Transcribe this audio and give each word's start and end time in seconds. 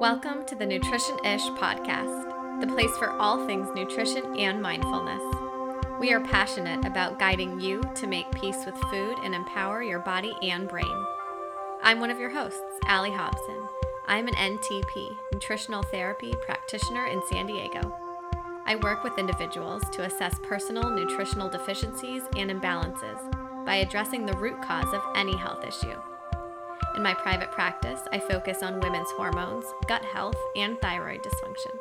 Welcome 0.00 0.46
to 0.46 0.54
the 0.54 0.64
Nutrition 0.64 1.16
Ish 1.24 1.42
podcast, 1.58 2.60
the 2.60 2.68
place 2.68 2.96
for 2.98 3.10
all 3.18 3.44
things 3.48 3.68
nutrition 3.74 4.38
and 4.38 4.62
mindfulness. 4.62 5.20
We 5.98 6.12
are 6.12 6.20
passionate 6.20 6.86
about 6.86 7.18
guiding 7.18 7.58
you 7.58 7.82
to 7.96 8.06
make 8.06 8.30
peace 8.30 8.64
with 8.64 8.76
food 8.92 9.16
and 9.24 9.34
empower 9.34 9.82
your 9.82 9.98
body 9.98 10.36
and 10.40 10.68
brain. 10.68 11.04
I'm 11.82 11.98
one 11.98 12.10
of 12.10 12.20
your 12.20 12.30
hosts, 12.30 12.62
Allie 12.86 13.10
Hobson. 13.10 13.60
I'm 14.06 14.28
an 14.28 14.34
NTP, 14.34 15.16
nutritional 15.32 15.82
therapy 15.82 16.32
practitioner 16.42 17.06
in 17.06 17.20
San 17.28 17.48
Diego. 17.48 17.92
I 18.66 18.76
work 18.76 19.02
with 19.02 19.18
individuals 19.18 19.82
to 19.94 20.04
assess 20.04 20.38
personal 20.44 20.90
nutritional 20.90 21.48
deficiencies 21.48 22.22
and 22.36 22.52
imbalances 22.52 23.18
by 23.66 23.76
addressing 23.76 24.26
the 24.26 24.36
root 24.36 24.62
cause 24.62 24.94
of 24.94 25.02
any 25.16 25.36
health 25.36 25.64
issue. 25.66 25.98
In 26.98 27.04
my 27.04 27.14
private 27.14 27.52
practice, 27.52 28.00
I 28.10 28.18
focus 28.18 28.60
on 28.60 28.80
women's 28.80 29.08
hormones, 29.12 29.66
gut 29.86 30.04
health, 30.04 30.34
and 30.56 30.80
thyroid 30.80 31.22
dysfunction. 31.22 31.80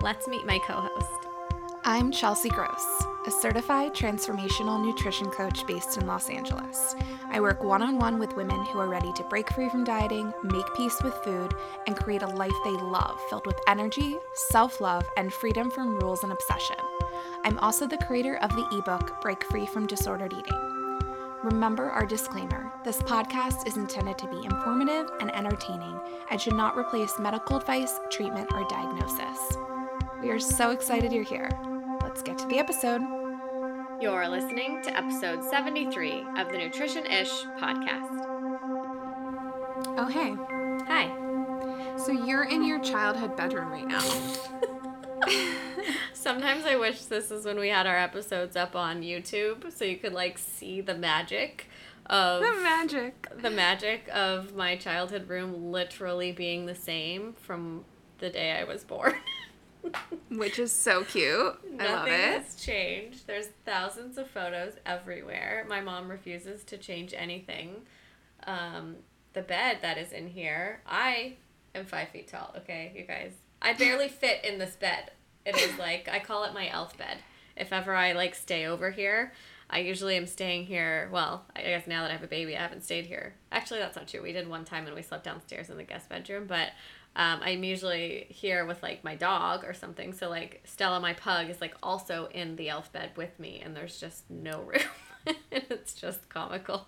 Let's 0.00 0.26
meet 0.26 0.44
my 0.44 0.58
co 0.58 0.72
host. 0.80 1.28
I'm 1.84 2.10
Chelsea 2.10 2.48
Gross, 2.48 2.84
a 3.28 3.30
certified 3.30 3.94
transformational 3.94 4.84
nutrition 4.84 5.30
coach 5.30 5.64
based 5.68 5.96
in 5.96 6.08
Los 6.08 6.28
Angeles. 6.28 6.96
I 7.30 7.38
work 7.38 7.62
one 7.62 7.80
on 7.80 8.00
one 8.00 8.18
with 8.18 8.34
women 8.34 8.60
who 8.66 8.80
are 8.80 8.88
ready 8.88 9.12
to 9.12 9.22
break 9.30 9.52
free 9.52 9.68
from 9.68 9.84
dieting, 9.84 10.32
make 10.42 10.66
peace 10.74 11.00
with 11.00 11.14
food, 11.22 11.54
and 11.86 11.96
create 11.96 12.22
a 12.22 12.26
life 12.26 12.50
they 12.64 12.70
love 12.70 13.20
filled 13.30 13.46
with 13.46 13.60
energy, 13.68 14.16
self 14.34 14.80
love, 14.80 15.08
and 15.16 15.32
freedom 15.32 15.70
from 15.70 15.96
rules 16.00 16.24
and 16.24 16.32
obsession. 16.32 16.76
I'm 17.44 17.56
also 17.60 17.86
the 17.86 17.98
creator 17.98 18.38
of 18.38 18.50
the 18.50 18.66
ebook 18.76 19.20
Break 19.22 19.44
Free 19.44 19.66
from 19.66 19.86
Disordered 19.86 20.32
Eating. 20.32 20.65
Remember 21.46 21.88
our 21.90 22.04
disclaimer 22.04 22.72
this 22.82 22.98
podcast 23.02 23.68
is 23.68 23.76
intended 23.76 24.18
to 24.18 24.26
be 24.26 24.44
informative 24.44 25.08
and 25.20 25.32
entertaining 25.32 25.96
and 26.28 26.40
should 26.40 26.56
not 26.56 26.76
replace 26.76 27.20
medical 27.20 27.56
advice, 27.56 28.00
treatment, 28.10 28.48
or 28.52 28.66
diagnosis. 28.68 29.56
We 30.20 30.30
are 30.30 30.40
so 30.40 30.72
excited 30.72 31.12
you're 31.12 31.22
here. 31.22 31.48
Let's 32.02 32.20
get 32.20 32.36
to 32.38 32.48
the 32.48 32.58
episode. 32.58 33.00
You're 34.00 34.28
listening 34.28 34.82
to 34.82 34.96
episode 34.96 35.44
73 35.48 36.24
of 36.36 36.48
the 36.50 36.58
Nutrition 36.58 37.06
Ish 37.06 37.44
podcast. 37.60 38.24
Oh, 39.96 40.08
hey. 40.08 40.34
Hi. 40.88 41.96
So 41.96 42.10
you're 42.10 42.42
in 42.42 42.64
your 42.64 42.80
childhood 42.80 43.36
bedroom 43.36 43.68
right 43.68 43.86
now. 43.86 44.02
Sometimes 46.12 46.64
I 46.64 46.76
wish 46.76 47.02
this 47.06 47.30
is 47.30 47.44
when 47.44 47.58
we 47.58 47.68
had 47.68 47.86
our 47.86 47.96
episodes 47.98 48.56
up 48.56 48.74
on 48.74 49.02
YouTube 49.02 49.72
so 49.72 49.84
you 49.84 49.96
could 49.96 50.12
like 50.12 50.38
see 50.38 50.80
the 50.80 50.94
magic 50.94 51.68
of 52.06 52.40
the 52.42 52.60
magic. 52.62 53.28
the 53.42 53.50
magic 53.50 54.08
of 54.12 54.54
my 54.54 54.76
childhood 54.76 55.28
room 55.28 55.70
literally 55.72 56.32
being 56.32 56.66
the 56.66 56.74
same 56.74 57.32
from 57.34 57.84
the 58.18 58.30
day 58.30 58.52
I 58.52 58.64
was 58.64 58.84
born. 58.84 59.14
Which 60.30 60.58
is 60.58 60.72
so 60.72 61.04
cute. 61.04 61.30
I 61.78 61.84
love 61.84 62.06
Nothing 62.06 62.12
it. 62.12 62.42
has 62.42 62.56
changed. 62.56 63.26
There's 63.26 63.48
thousands 63.64 64.18
of 64.18 64.28
photos 64.28 64.74
everywhere. 64.84 65.64
My 65.68 65.80
mom 65.80 66.08
refuses 66.08 66.64
to 66.64 66.76
change 66.78 67.14
anything. 67.16 67.82
Um, 68.46 68.96
the 69.32 69.42
bed 69.42 69.78
that 69.82 69.96
is 69.98 70.12
in 70.12 70.26
here, 70.28 70.80
I 70.86 71.36
am 71.74 71.86
five 71.86 72.08
feet 72.08 72.28
tall. 72.28 72.52
Okay, 72.58 72.92
you 72.96 73.04
guys. 73.04 73.32
I 73.62 73.74
barely 73.74 74.08
fit 74.08 74.44
in 74.44 74.58
this 74.58 74.74
bed. 74.76 75.10
It 75.46 75.56
is 75.56 75.78
like 75.78 76.08
I 76.12 76.18
call 76.18 76.44
it 76.44 76.52
my 76.52 76.68
elf 76.68 76.98
bed. 76.98 77.18
If 77.56 77.72
ever 77.72 77.94
I 77.94 78.12
like 78.12 78.34
stay 78.34 78.66
over 78.66 78.90
here, 78.90 79.32
I 79.70 79.78
usually 79.78 80.16
am 80.16 80.26
staying 80.26 80.66
here. 80.66 81.08
Well, 81.12 81.44
I 81.54 81.62
guess 81.62 81.86
now 81.86 82.02
that 82.02 82.10
I 82.10 82.14
have 82.14 82.22
a 82.22 82.28
baby, 82.28 82.56
I 82.56 82.60
haven't 82.60 82.84
stayed 82.84 83.06
here. 83.06 83.34
Actually, 83.50 83.80
that's 83.80 83.96
not 83.96 84.08
true. 84.08 84.22
We 84.22 84.32
did 84.32 84.48
one 84.48 84.64
time 84.64 84.86
and 84.86 84.94
we 84.94 85.02
slept 85.02 85.24
downstairs 85.24 85.70
in 85.70 85.76
the 85.76 85.84
guest 85.84 86.08
bedroom, 86.08 86.46
but 86.46 86.70
um, 87.16 87.40
I'm 87.42 87.64
usually 87.64 88.26
here 88.28 88.66
with 88.66 88.82
like 88.82 89.04
my 89.04 89.14
dog 89.14 89.64
or 89.64 89.72
something. 89.72 90.12
So 90.12 90.28
like 90.28 90.62
Stella, 90.64 91.00
my 91.00 91.14
pug, 91.14 91.48
is 91.48 91.60
like 91.60 91.74
also 91.82 92.28
in 92.32 92.56
the 92.56 92.68
elf 92.68 92.92
bed 92.92 93.12
with 93.16 93.38
me, 93.40 93.62
and 93.64 93.74
there's 93.74 93.98
just 93.98 94.28
no 94.28 94.60
room. 95.26 95.36
it's 95.50 95.94
just 95.94 96.28
comical. 96.28 96.86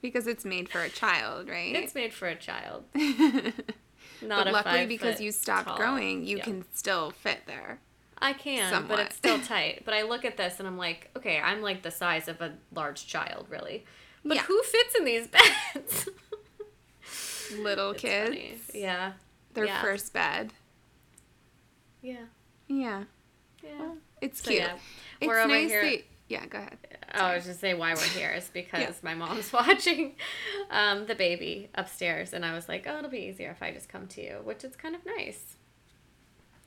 Because 0.00 0.26
it's 0.26 0.44
made 0.44 0.68
for 0.68 0.80
a 0.80 0.88
child, 0.88 1.48
right? 1.48 1.76
It's 1.76 1.94
made 1.94 2.12
for 2.12 2.26
a 2.26 2.34
child. 2.34 2.84
Not 4.22 4.44
but 4.44 4.52
luckily, 4.52 4.86
because 4.86 5.20
you 5.20 5.32
stopped 5.32 5.68
tall- 5.68 5.76
growing, 5.76 6.24
you 6.26 6.38
yeah. 6.38 6.44
can 6.44 6.64
still 6.72 7.10
fit 7.10 7.40
there. 7.46 7.78
I 8.18 8.32
can, 8.34 8.70
somewhat. 8.70 8.88
but 8.96 9.06
it's 9.06 9.16
still 9.16 9.40
tight. 9.40 9.82
But 9.84 9.94
I 9.94 10.02
look 10.02 10.24
at 10.24 10.36
this 10.36 10.58
and 10.60 10.68
I'm 10.68 10.78
like, 10.78 11.10
okay, 11.16 11.40
I'm 11.40 11.60
like 11.60 11.82
the 11.82 11.90
size 11.90 12.28
of 12.28 12.40
a 12.40 12.52
large 12.72 13.06
child, 13.06 13.46
really. 13.50 13.84
But 14.24 14.36
Yeah. 14.36 14.42
who 14.44 14.62
fits 14.62 14.94
in 14.94 15.04
these 15.04 15.26
beds? 15.74 16.08
Little 17.58 17.90
It's 17.90 18.00
kids, 18.00 18.28
funny. 18.28 18.56
Yeah. 18.74 19.12
their 19.54 19.66
yeah. 19.66 19.82
first 19.82 20.12
bed. 20.12 20.52
Yeah. 22.00 22.16
Yeah, 22.68 23.04
Yeah. 23.62 23.70
well, 23.78 23.96
it's 24.20 24.42
So, 24.42 24.50
cute. 24.50 24.62
yeah. 24.62 24.74
It's 25.20 25.26
We're 25.28 25.40
over 25.40 25.48
nice 25.48 25.68
here- 25.70 25.82
that- 25.84 26.04
yeah, 26.28 26.46
go 26.46 26.58
ahead. 26.58 26.78
Oh, 27.14 27.20
I 27.26 27.34
was 27.36 27.44
just 27.44 27.60
saying 27.60 27.78
why 27.78 27.94
we're 27.94 28.00
here 28.00 28.30
is 28.32 28.48
because 28.52 29.02
my 29.02 29.14
mom's 29.14 29.52
watching 29.52 30.14
um, 30.70 31.06
the 31.06 31.14
baby 31.14 31.68
upstairs, 31.74 32.32
and 32.32 32.44
I 32.44 32.54
was 32.54 32.68
like, 32.68 32.86
oh, 32.88 32.98
it'll 32.98 33.10
be 33.10 33.18
easier 33.26 33.50
if 33.50 33.62
I 33.62 33.70
just 33.72 33.88
come 33.88 34.06
to 34.08 34.22
you, 34.22 34.38
which 34.44 34.64
is 34.64 34.76
kind 34.76 34.94
of 34.94 35.02
nice. 35.04 35.56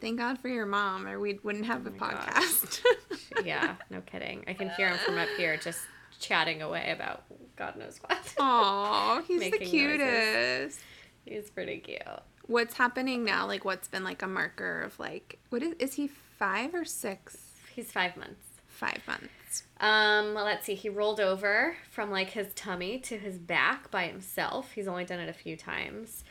Thank 0.02 0.20
God 0.20 0.38
for 0.40 0.50
your 0.50 0.66
mom, 0.66 1.08
or 1.08 1.20
we 1.20 1.40
wouldn't 1.44 1.66
have 1.66 1.86
a 1.88 1.90
Oh 1.90 1.94
gosh. 1.94 2.14
podcast. 2.14 2.82
yeah, 3.46 3.76
no 3.90 4.02
kidding. 4.02 4.44
I 4.48 4.54
can 4.54 4.70
hear 4.72 4.90
him 4.90 4.98
from 4.98 5.18
up 5.18 5.30
here 5.38 5.58
just 5.58 5.80
chatting 6.20 6.62
away 6.62 6.92
about 6.92 7.24
God 7.56 7.76
knows 7.78 8.00
what. 8.06 8.34
Aw, 8.40 9.22
he's 9.28 9.40
the 9.40 9.50
Making 9.52 9.60
noises. 9.60 9.98
cutest. 9.98 10.80
He's 11.26 11.50
pretty 11.50 11.78
cute. 11.80 12.02
What's 12.48 12.76
happening 12.76 13.24
now? 13.24 13.48
Like, 13.48 13.66
what's 13.66 13.88
been 13.88 14.04
like 14.04 14.22
a 14.22 14.28
marker 14.28 14.82
of 14.82 15.00
like, 15.00 15.40
what 15.50 15.64
is, 15.64 15.74
is 15.80 15.94
he 15.96 16.08
five 16.08 16.76
or 16.76 16.86
six? 16.86 17.38
He's 17.74 17.92
five 17.92 18.16
months. 18.16 18.46
Five 18.68 19.00
months. 19.08 19.30
Um, 19.80 20.34
well, 20.34 20.46
let's 20.46 20.66
see. 20.66 20.76
He 20.76 20.90
rolled 20.90 21.20
over 21.20 21.76
from 21.90 22.12
like 22.12 22.32
his 22.32 22.54
tummy 22.54 23.00
to 23.00 23.18
his 23.18 23.38
back 23.38 23.92
by 23.92 24.08
himself. 24.08 24.72
He's 24.74 24.88
only 24.88 25.06
done 25.06 25.20
it 25.20 25.30
a 25.30 25.34
few 25.34 25.56
times. 25.56 26.24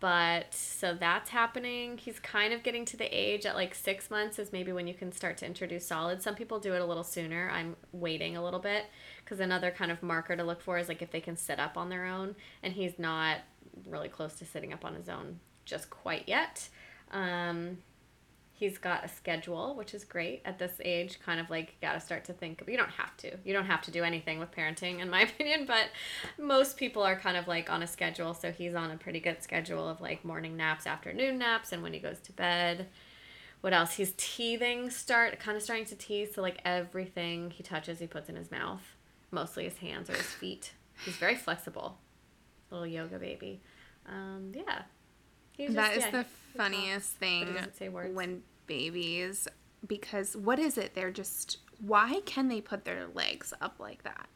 But 0.00 0.54
so 0.54 0.94
that's 0.94 1.28
happening. 1.28 1.98
He's 1.98 2.18
kind 2.18 2.54
of 2.54 2.62
getting 2.62 2.86
to 2.86 2.96
the 2.96 3.04
age 3.04 3.44
at 3.44 3.54
like 3.54 3.74
six 3.74 4.10
months 4.10 4.38
is 4.38 4.50
maybe 4.50 4.72
when 4.72 4.86
you 4.86 4.94
can 4.94 5.12
start 5.12 5.36
to 5.38 5.46
introduce 5.46 5.86
solids. 5.86 6.24
Some 6.24 6.34
people 6.34 6.58
do 6.58 6.72
it 6.72 6.80
a 6.80 6.86
little 6.86 7.04
sooner. 7.04 7.50
I'm 7.52 7.76
waiting 7.92 8.34
a 8.34 8.42
little 8.42 8.60
bit 8.60 8.86
because 9.22 9.40
another 9.40 9.70
kind 9.70 9.92
of 9.92 10.02
marker 10.02 10.34
to 10.34 10.42
look 10.42 10.62
for 10.62 10.78
is 10.78 10.88
like 10.88 11.02
if 11.02 11.10
they 11.10 11.20
can 11.20 11.36
sit 11.36 11.60
up 11.60 11.76
on 11.76 11.90
their 11.90 12.06
own. 12.06 12.34
And 12.62 12.72
he's 12.72 12.98
not 12.98 13.38
really 13.86 14.08
close 14.08 14.34
to 14.36 14.46
sitting 14.46 14.72
up 14.72 14.86
on 14.86 14.94
his 14.94 15.10
own 15.10 15.38
just 15.66 15.90
quite 15.90 16.24
yet. 16.26 16.68
Um, 17.12 17.78
he's 18.60 18.76
got 18.78 19.04
a 19.04 19.08
schedule 19.08 19.74
which 19.74 19.94
is 19.94 20.04
great. 20.04 20.42
At 20.44 20.58
this 20.58 20.72
age 20.84 21.18
kind 21.24 21.40
of 21.40 21.48
like 21.50 21.80
got 21.80 21.94
to 21.94 22.00
start 22.00 22.24
to 22.26 22.32
think 22.34 22.58
but 22.58 22.68
you 22.68 22.76
don't 22.76 22.90
have 22.90 23.16
to. 23.18 23.36
You 23.44 23.52
don't 23.52 23.64
have 23.64 23.82
to 23.82 23.90
do 23.90 24.04
anything 24.04 24.38
with 24.38 24.52
parenting 24.52 25.00
in 25.00 25.08
my 25.10 25.22
opinion 25.28 25.64
but 25.66 25.86
most 26.38 26.76
people 26.76 27.02
are 27.02 27.18
kind 27.18 27.36
of 27.36 27.48
like 27.48 27.70
on 27.70 27.82
a 27.82 27.86
schedule 27.86 28.34
so 28.34 28.52
he's 28.52 28.74
on 28.74 28.90
a 28.90 28.96
pretty 28.96 29.18
good 29.20 29.42
schedule 29.42 29.88
of 29.88 30.00
like 30.00 30.24
morning 30.24 30.56
naps 30.56 30.86
afternoon 30.86 31.38
naps 31.38 31.72
and 31.72 31.82
when 31.82 31.92
he 31.94 31.98
goes 31.98 32.20
to 32.20 32.32
bed 32.32 32.86
what 33.62 33.74
else? 33.74 33.92
He's 33.94 34.14
teething 34.16 34.88
start 34.90 35.38
kind 35.38 35.54
of 35.56 35.62
starting 35.62 35.84
to 35.86 35.94
teeth 35.94 36.34
so 36.36 36.40
like 36.42 36.60
everything 36.64 37.50
he 37.50 37.62
touches 37.62 37.98
he 37.98 38.06
puts 38.06 38.28
in 38.30 38.36
his 38.36 38.50
mouth. 38.50 38.82
Mostly 39.30 39.64
his 39.64 39.76
hands 39.78 40.08
or 40.10 40.14
his 40.14 40.22
feet. 40.26 40.72
He's 41.04 41.16
very 41.16 41.34
flexible. 41.36 41.98
Little 42.70 42.86
yoga 42.86 43.18
baby. 43.18 43.60
Um 44.06 44.52
yeah. 44.54 44.82
He's 45.56 45.74
That 45.74 45.94
just- 45.94 46.06
is 46.08 46.12
yeah, 46.14 46.22
the 46.22 46.26
funniest 46.56 47.10
thing 47.16 47.52
doesn't 47.52 47.76
say 47.76 47.88
words. 47.90 48.14
when 48.14 48.42
babies, 48.70 49.48
because 49.86 50.36
what 50.36 50.58
is 50.58 50.78
it? 50.78 50.94
They're 50.94 51.10
just, 51.10 51.58
why 51.80 52.20
can 52.24 52.48
they 52.48 52.60
put 52.60 52.84
their 52.84 53.06
legs 53.12 53.52
up 53.60 53.80
like 53.80 54.04
that? 54.04 54.28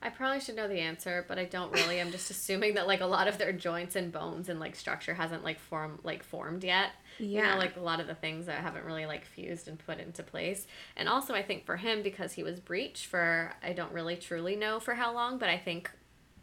I 0.00 0.10
probably 0.10 0.40
should 0.40 0.56
know 0.56 0.68
the 0.68 0.80
answer, 0.80 1.24
but 1.26 1.38
I 1.38 1.44
don't 1.46 1.72
really. 1.72 1.98
I'm 2.00 2.10
just 2.10 2.30
assuming 2.36 2.74
that 2.74 2.86
like 2.86 3.00
a 3.00 3.06
lot 3.06 3.26
of 3.26 3.38
their 3.38 3.52
joints 3.52 3.96
and 3.96 4.12
bones 4.12 4.48
and 4.50 4.60
like 4.60 4.76
structure 4.76 5.14
hasn't 5.14 5.42
like 5.42 5.58
form 5.58 5.98
like 6.04 6.22
formed 6.22 6.62
yet. 6.62 6.90
You 7.18 7.38
Yeah. 7.38 7.52
know, 7.52 7.58
like 7.58 7.76
a 7.76 7.80
lot 7.80 8.00
of 8.00 8.06
the 8.06 8.14
things 8.14 8.46
that 8.46 8.58
haven't 8.60 8.84
really 8.84 9.06
like 9.06 9.24
fused 9.24 9.66
and 9.66 9.78
put 9.78 9.98
into 9.98 10.22
place. 10.22 10.66
And 10.96 11.08
also 11.08 11.32
I 11.34 11.42
think 11.42 11.64
for 11.64 11.76
him 11.78 12.02
because 12.02 12.32
he 12.34 12.42
was 12.42 12.60
breech 12.60 13.06
for 13.06 13.54
I 13.62 13.72
don't 13.72 13.92
really 13.92 14.16
truly 14.16 14.56
know 14.56 14.78
for 14.78 14.94
how 14.94 15.12
long, 15.14 15.38
but 15.38 15.48
I 15.48 15.56
think 15.58 15.90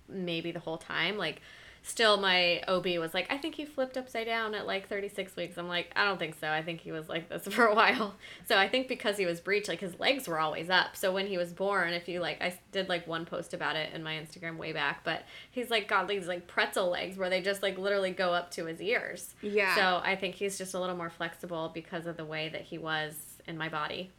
maybe 0.10 0.52
the 0.52 0.60
whole 0.60 0.78
time 0.78 1.18
like 1.18 1.42
still 1.84 2.18
my 2.18 2.62
OB 2.68 2.86
was 3.00 3.14
like 3.14 3.28
I 3.32 3.38
think 3.38 3.56
he 3.56 3.66
flipped 3.66 3.98
upside 3.98 4.28
down 4.28 4.54
at 4.54 4.68
like 4.68 4.88
36 4.88 5.36
weeks. 5.36 5.58
I'm 5.58 5.68
like 5.68 5.92
I 5.96 6.06
don't 6.06 6.20
think 6.20 6.36
so. 6.40 6.48
I 6.48 6.62
think 6.62 6.82
he 6.82 6.92
was 6.92 7.10
like 7.10 7.30
this 7.30 7.48
for 7.54 7.66
a 7.66 7.76
while. 7.76 8.16
So 8.48 8.58
I 8.58 8.70
think 8.70 8.88
because 8.88 9.18
he 9.18 9.26
was 9.26 9.40
breech 9.40 9.68
like 9.68 9.80
his 9.80 10.00
legs 10.00 10.28
were 10.28 10.40
always 10.40 10.70
up. 10.70 10.96
So 10.96 11.12
when 11.12 11.28
he 11.28 11.38
was 11.38 11.52
born, 11.54 11.94
if 11.94 12.08
you 12.08 12.20
like 12.20 12.42
I 12.42 12.58
did 12.72 12.90
like 12.90 13.08
one 13.08 13.26
post 13.26 13.54
about 13.54 13.76
it 13.76 13.94
in 13.94 14.04
my 14.04 14.14
Instagram 14.14 14.58
way 14.58 14.74
back, 14.74 15.04
but 15.04 15.24
he's 15.50 15.70
like 15.70 15.88
got 15.88 16.08
these 16.08 16.28
like 16.28 16.48
pretzel 16.48 16.90
legs 16.90 17.18
where 17.18 17.30
they 17.30 17.42
just 17.42 17.64
like 17.64 17.78
literally 17.78 18.12
go 18.12 18.34
up 18.34 18.52
to 18.52 18.66
his 18.66 18.82
ears. 18.82 19.34
Yeah. 19.42 19.76
So 19.76 20.02
I 20.04 20.16
think 20.16 20.36
he's 20.36 20.58
just 20.58 20.74
a 20.74 20.80
little 20.80 20.98
more 20.98 21.10
flexible 21.10 21.72
because 21.74 22.06
of 22.06 22.18
the 22.18 22.26
way 22.26 22.50
that 22.50 22.62
he 22.62 22.78
was 22.78 23.42
in 23.48 23.58
my 23.58 23.70
body, 23.70 24.12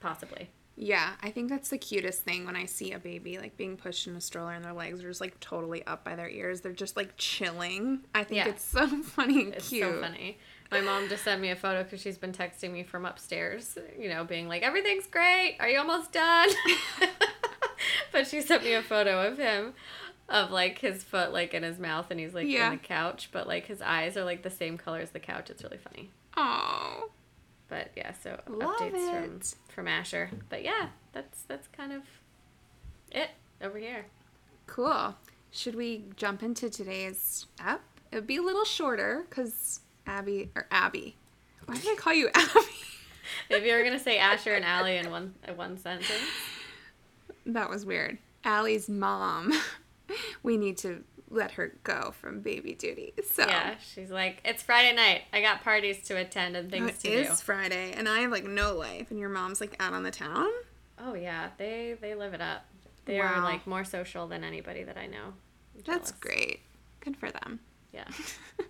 possibly. 0.00 0.50
Yeah, 0.80 1.14
I 1.20 1.30
think 1.32 1.48
that's 1.48 1.70
the 1.70 1.78
cutest 1.78 2.22
thing 2.22 2.46
when 2.46 2.54
I 2.54 2.64
see 2.66 2.92
a 2.92 3.00
baby 3.00 3.36
like 3.38 3.56
being 3.56 3.76
pushed 3.76 4.06
in 4.06 4.14
a 4.14 4.20
stroller 4.20 4.52
and 4.52 4.64
their 4.64 4.72
legs 4.72 5.02
are 5.02 5.08
just 5.08 5.20
like 5.20 5.38
totally 5.40 5.84
up 5.86 6.04
by 6.04 6.14
their 6.14 6.28
ears. 6.28 6.60
They're 6.60 6.72
just 6.72 6.96
like 6.96 7.14
chilling. 7.16 8.00
I 8.14 8.22
think 8.22 8.36
Yeah. 8.36 8.48
it's 8.50 8.64
so 8.64 8.86
funny 9.02 9.42
and 9.46 9.54
It's 9.54 9.70
cute. 9.70 9.82
so 9.92 10.00
funny. 10.00 10.38
My 10.70 10.80
mom 10.80 11.08
just 11.08 11.24
sent 11.24 11.40
me 11.40 11.50
a 11.50 11.56
photo 11.56 11.82
because 11.82 12.00
she's 12.00 12.16
been 12.18 12.30
texting 12.32 12.70
me 12.72 12.84
from 12.84 13.06
upstairs, 13.06 13.76
you 13.98 14.08
know, 14.08 14.22
being 14.22 14.46
like, 14.46 14.62
everything's 14.62 15.06
great. 15.08 15.56
Are 15.58 15.68
you 15.68 15.78
almost 15.80 16.12
done? 16.12 16.48
but 18.12 18.26
she 18.28 18.40
sent 18.40 18.62
me 18.62 18.74
a 18.74 18.82
photo 18.82 19.26
of 19.26 19.38
him, 19.38 19.74
of 20.28 20.50
like 20.50 20.78
his 20.78 21.02
foot 21.02 21.32
like 21.32 21.54
in 21.54 21.62
his 21.64 21.78
mouth 21.78 22.06
and 22.10 22.20
he's 22.20 22.34
like 22.34 22.46
Yeah. 22.46 22.66
in 22.70 22.78
the 22.78 22.84
couch, 22.84 23.30
but 23.32 23.48
like 23.48 23.66
his 23.66 23.80
eyes 23.82 24.16
are 24.16 24.24
like 24.24 24.42
the 24.42 24.50
same 24.50 24.78
color 24.78 25.00
as 25.00 25.10
the 25.10 25.18
couch. 25.20 25.50
It's 25.50 25.64
really 25.64 25.78
funny. 25.78 26.10
Oh, 26.36 27.10
But 27.68 27.90
yeah, 27.96 28.12
so 28.22 28.40
Love 28.48 28.76
updates 28.80 29.10
from 29.10 29.40
from 29.74 29.88
Asher. 29.88 30.30
But 30.48 30.64
yeah, 30.64 30.88
that's 31.12 31.42
that's 31.42 31.68
kind 31.68 31.92
of 31.92 32.02
it 33.10 33.30
over 33.62 33.78
here. 33.78 34.06
cool. 34.66 35.14
Should 35.50 35.74
we 35.74 36.04
jump 36.16 36.42
into 36.42 36.68
today's 36.68 37.46
app? 37.58 37.80
It 38.12 38.16
would 38.16 38.26
be 38.26 38.36
a 38.36 38.42
little 38.42 38.64
shorter 38.64 39.24
because 39.28 39.80
Abby 40.06 40.50
or 40.54 40.66
Abby. 40.70 41.16
Why 41.66 41.76
did 41.76 41.86
I 41.86 41.94
call 41.96 42.14
you 42.14 42.28
Abby? 42.34 42.48
If 43.50 43.62
you 43.64 43.74
were 43.74 43.82
gonna 43.84 43.98
say 43.98 44.18
Asher 44.18 44.54
and 44.54 44.64
Allie 44.64 44.96
in 44.96 45.10
one 45.10 45.34
in 45.46 45.56
one 45.56 45.76
sentence, 45.78 46.10
That 47.46 47.68
was 47.70 47.84
weird. 47.86 48.18
Allie's 48.44 48.88
mom. 48.88 49.52
we 50.42 50.56
need 50.56 50.78
to 50.78 51.04
let 51.30 51.52
her 51.52 51.74
go 51.84 52.12
from 52.12 52.40
baby 52.40 52.74
duty. 52.74 53.12
So 53.30 53.46
yeah, 53.46 53.74
she's 53.94 54.10
like, 54.10 54.40
it's 54.44 54.62
Friday 54.62 54.94
night. 54.94 55.22
I 55.32 55.42
got 55.42 55.62
parties 55.62 56.02
to 56.04 56.16
attend 56.16 56.56
and 56.56 56.70
things 56.70 56.90
it 56.90 57.00
to 57.00 57.02
do. 57.08 57.12
It 57.18 57.26
is 57.30 57.40
Friday, 57.42 57.92
and 57.92 58.08
I 58.08 58.20
have 58.20 58.30
like 58.30 58.44
no 58.44 58.74
life, 58.74 59.10
and 59.10 59.18
your 59.20 59.28
mom's 59.28 59.60
like 59.60 59.76
out 59.80 59.92
on 59.92 60.02
the 60.02 60.10
town. 60.10 60.48
Oh 60.98 61.14
yeah, 61.14 61.48
they 61.58 61.96
they 62.00 62.14
live 62.14 62.34
it 62.34 62.40
up. 62.40 62.64
They 63.04 63.18
Wow. 63.18 63.36
are 63.36 63.42
like 63.42 63.66
more 63.66 63.84
social 63.84 64.26
than 64.26 64.42
anybody 64.44 64.84
that 64.84 64.96
I 64.98 65.06
know. 65.06 65.34
That's 65.86 66.12
great. 66.12 66.60
Good 67.00 67.16
for 67.16 67.30
them. 67.30 67.60
Yeah. 67.92 68.04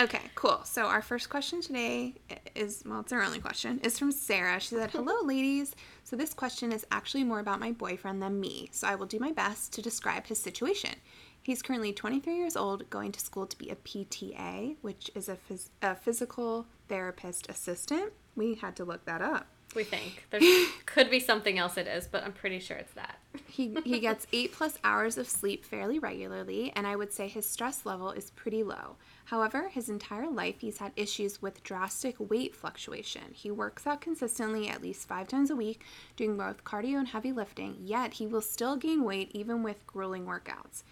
Okay, 0.00 0.22
cool. 0.34 0.60
So 0.64 0.86
our 0.86 1.02
first 1.02 1.30
question 1.30 1.60
today 1.60 2.14
is 2.56 2.82
well, 2.84 3.00
it's 3.00 3.12
our 3.12 3.22
only 3.22 3.38
question. 3.38 3.78
Is 3.84 3.98
from 3.98 4.10
Sarah. 4.10 4.58
She 4.58 4.74
said, 4.74 4.90
"Hello, 4.90 5.14
ladies. 5.22 5.76
So 6.02 6.16
this 6.16 6.34
question 6.34 6.72
is 6.72 6.84
actually 6.90 7.22
more 7.22 7.38
about 7.38 7.60
my 7.60 7.70
boyfriend 7.70 8.20
than 8.20 8.40
me. 8.40 8.68
So 8.72 8.88
I 8.88 8.96
will 8.96 9.06
do 9.06 9.20
my 9.20 9.30
best 9.30 9.72
to 9.74 9.82
describe 9.82 10.26
his 10.26 10.38
situation. 10.38 10.96
He's 11.42 11.62
currently 11.62 11.92
23 11.92 12.36
years 12.36 12.56
old, 12.56 12.88
going 12.90 13.12
to 13.12 13.20
school 13.20 13.46
to 13.46 13.56
be 13.58 13.68
a 13.68 13.76
PTA, 13.76 14.76
which 14.80 15.10
is 15.14 15.28
a, 15.28 15.36
phys- 15.36 15.68
a 15.82 15.94
physical 15.94 16.66
therapist 16.88 17.50
assistant. 17.50 18.14
We 18.34 18.54
had 18.54 18.74
to 18.76 18.84
look 18.84 19.04
that 19.04 19.20
up. 19.20 19.46
We 19.76 19.84
think 19.84 20.26
there 20.30 20.40
could 20.86 21.10
be 21.10 21.20
something 21.20 21.58
else 21.58 21.76
it 21.76 21.86
is, 21.86 22.06
but 22.06 22.24
I'm 22.24 22.32
pretty 22.32 22.60
sure 22.60 22.78
it's 22.78 22.94
that. 22.94 23.18
He, 23.46 23.76
he 23.84 24.00
gets 24.00 24.26
eight 24.32 24.52
plus 24.52 24.78
hours 24.84 25.18
of 25.18 25.28
sleep 25.28 25.64
fairly 25.64 25.98
regularly, 25.98 26.72
and 26.74 26.86
I 26.86 26.96
would 26.96 27.12
say 27.12 27.28
his 27.28 27.46
stress 27.48 27.84
level 27.84 28.10
is 28.10 28.30
pretty 28.30 28.62
low. 28.62 28.96
However, 29.26 29.68
his 29.68 29.88
entire 29.88 30.28
life 30.28 30.56
he's 30.60 30.78
had 30.78 30.92
issues 30.96 31.40
with 31.40 31.62
drastic 31.62 32.16
weight 32.18 32.54
fluctuation. 32.54 33.32
He 33.32 33.50
works 33.50 33.86
out 33.86 34.00
consistently 34.00 34.68
at 34.68 34.82
least 34.82 35.08
five 35.08 35.28
times 35.28 35.50
a 35.50 35.56
week, 35.56 35.82
doing 36.16 36.36
both 36.36 36.64
cardio 36.64 36.98
and 36.98 37.08
heavy 37.08 37.32
lifting, 37.32 37.76
yet 37.80 38.14
he 38.14 38.26
will 38.26 38.42
still 38.42 38.76
gain 38.76 39.02
weight 39.02 39.30
even 39.32 39.62
with 39.62 39.86
grueling 39.86 40.26
workouts. 40.26 40.82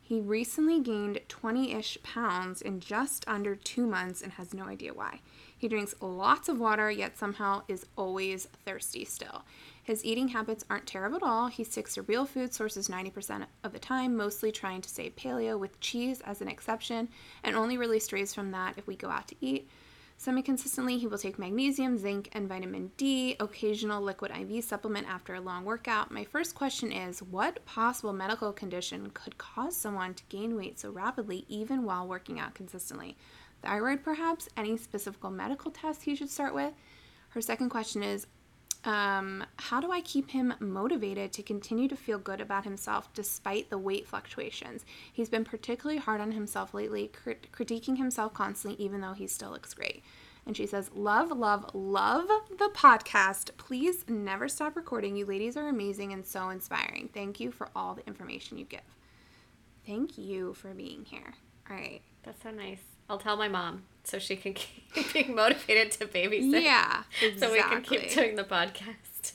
He 0.00 0.20
recently 0.20 0.80
gained 0.80 1.20
20 1.28 1.72
ish 1.72 1.96
pounds 2.02 2.60
in 2.60 2.80
just 2.80 3.24
under 3.28 3.54
two 3.54 3.86
months 3.86 4.20
and 4.20 4.32
has 4.32 4.52
no 4.52 4.64
idea 4.64 4.92
why. 4.92 5.20
He 5.56 5.68
drinks 5.68 5.94
lots 6.00 6.48
of 6.48 6.58
water, 6.58 6.90
yet 6.90 7.16
somehow 7.16 7.62
is 7.68 7.86
always 7.96 8.48
thirsty 8.64 9.04
still. 9.04 9.44
His 9.84 10.04
eating 10.04 10.28
habits 10.28 10.64
aren't 10.70 10.86
terrible 10.86 11.16
at 11.16 11.22
all. 11.24 11.48
He 11.48 11.64
sticks 11.64 11.94
to 11.94 12.02
real 12.02 12.24
food 12.24 12.54
sources 12.54 12.88
90% 12.88 13.46
of 13.64 13.72
the 13.72 13.80
time, 13.80 14.16
mostly 14.16 14.52
trying 14.52 14.80
to 14.80 14.88
stay 14.88 15.10
paleo 15.10 15.58
with 15.58 15.80
cheese 15.80 16.20
as 16.20 16.40
an 16.40 16.48
exception, 16.48 17.08
and 17.42 17.56
only 17.56 17.76
really 17.76 17.98
strays 17.98 18.32
from 18.32 18.52
that 18.52 18.78
if 18.78 18.86
we 18.86 18.94
go 18.94 19.10
out 19.10 19.26
to 19.28 19.36
eat. 19.40 19.68
Semi 20.16 20.40
consistently, 20.40 20.98
he 20.98 21.08
will 21.08 21.18
take 21.18 21.36
magnesium, 21.36 21.98
zinc, 21.98 22.28
and 22.30 22.48
vitamin 22.48 22.92
D, 22.96 23.34
occasional 23.40 24.00
liquid 24.00 24.30
IV 24.30 24.62
supplement 24.62 25.08
after 25.08 25.34
a 25.34 25.40
long 25.40 25.64
workout. 25.64 26.12
My 26.12 26.22
first 26.22 26.54
question 26.54 26.92
is 26.92 27.20
what 27.20 27.64
possible 27.64 28.12
medical 28.12 28.52
condition 28.52 29.10
could 29.14 29.36
cause 29.36 29.76
someone 29.76 30.14
to 30.14 30.22
gain 30.28 30.54
weight 30.54 30.78
so 30.78 30.90
rapidly 30.90 31.44
even 31.48 31.82
while 31.82 32.06
working 32.06 32.38
out 32.38 32.54
consistently? 32.54 33.16
Thyroid, 33.62 34.04
perhaps? 34.04 34.48
Any 34.56 34.76
specific 34.76 35.28
medical 35.28 35.72
tests 35.72 36.04
he 36.04 36.14
should 36.14 36.30
start 36.30 36.54
with? 36.54 36.72
Her 37.30 37.40
second 37.40 37.70
question 37.70 38.04
is 38.04 38.28
um, 38.84 39.44
how 39.56 39.80
do 39.80 39.92
I 39.92 40.00
keep 40.00 40.30
him 40.30 40.54
motivated 40.58 41.32
to 41.34 41.42
continue 41.42 41.86
to 41.88 41.96
feel 41.96 42.18
good 42.18 42.40
about 42.40 42.64
himself 42.64 43.12
despite 43.14 43.70
the 43.70 43.78
weight 43.78 44.08
fluctuations? 44.08 44.84
He's 45.12 45.28
been 45.28 45.44
particularly 45.44 46.00
hard 46.00 46.20
on 46.20 46.32
himself 46.32 46.74
lately, 46.74 47.08
crit- 47.08 47.52
critiquing 47.52 47.98
himself 47.98 48.34
constantly, 48.34 48.84
even 48.84 49.00
though 49.00 49.12
he 49.12 49.26
still 49.26 49.50
looks 49.50 49.74
great. 49.74 50.02
And 50.44 50.56
she 50.56 50.66
says, 50.66 50.90
Love, 50.92 51.30
love, 51.30 51.72
love 51.74 52.26
the 52.58 52.70
podcast. 52.74 53.56
Please 53.56 54.04
never 54.08 54.48
stop 54.48 54.74
recording. 54.74 55.16
You 55.16 55.26
ladies 55.26 55.56
are 55.56 55.68
amazing 55.68 56.12
and 56.12 56.26
so 56.26 56.48
inspiring. 56.48 57.08
Thank 57.14 57.38
you 57.38 57.52
for 57.52 57.68
all 57.76 57.94
the 57.94 58.06
information 58.06 58.58
you 58.58 58.64
give. 58.64 58.80
Thank 59.86 60.18
you 60.18 60.54
for 60.54 60.74
being 60.74 61.04
here. 61.04 61.34
All 61.70 61.76
right. 61.76 62.02
That's 62.24 62.42
so 62.42 62.50
nice. 62.50 62.91
I'll 63.12 63.18
tell 63.18 63.36
my 63.36 63.48
mom 63.48 63.82
so 64.04 64.18
she 64.18 64.36
can 64.36 64.54
keep 64.54 65.12
being 65.12 65.34
motivated 65.34 65.92
to 65.92 66.06
babysit. 66.06 66.62
Yeah. 66.62 67.02
Exactly. 67.22 67.38
so 67.38 67.52
we 67.52 67.60
can 67.60 67.82
keep 67.82 68.10
doing 68.10 68.36
the 68.36 68.44
podcast. 68.44 69.32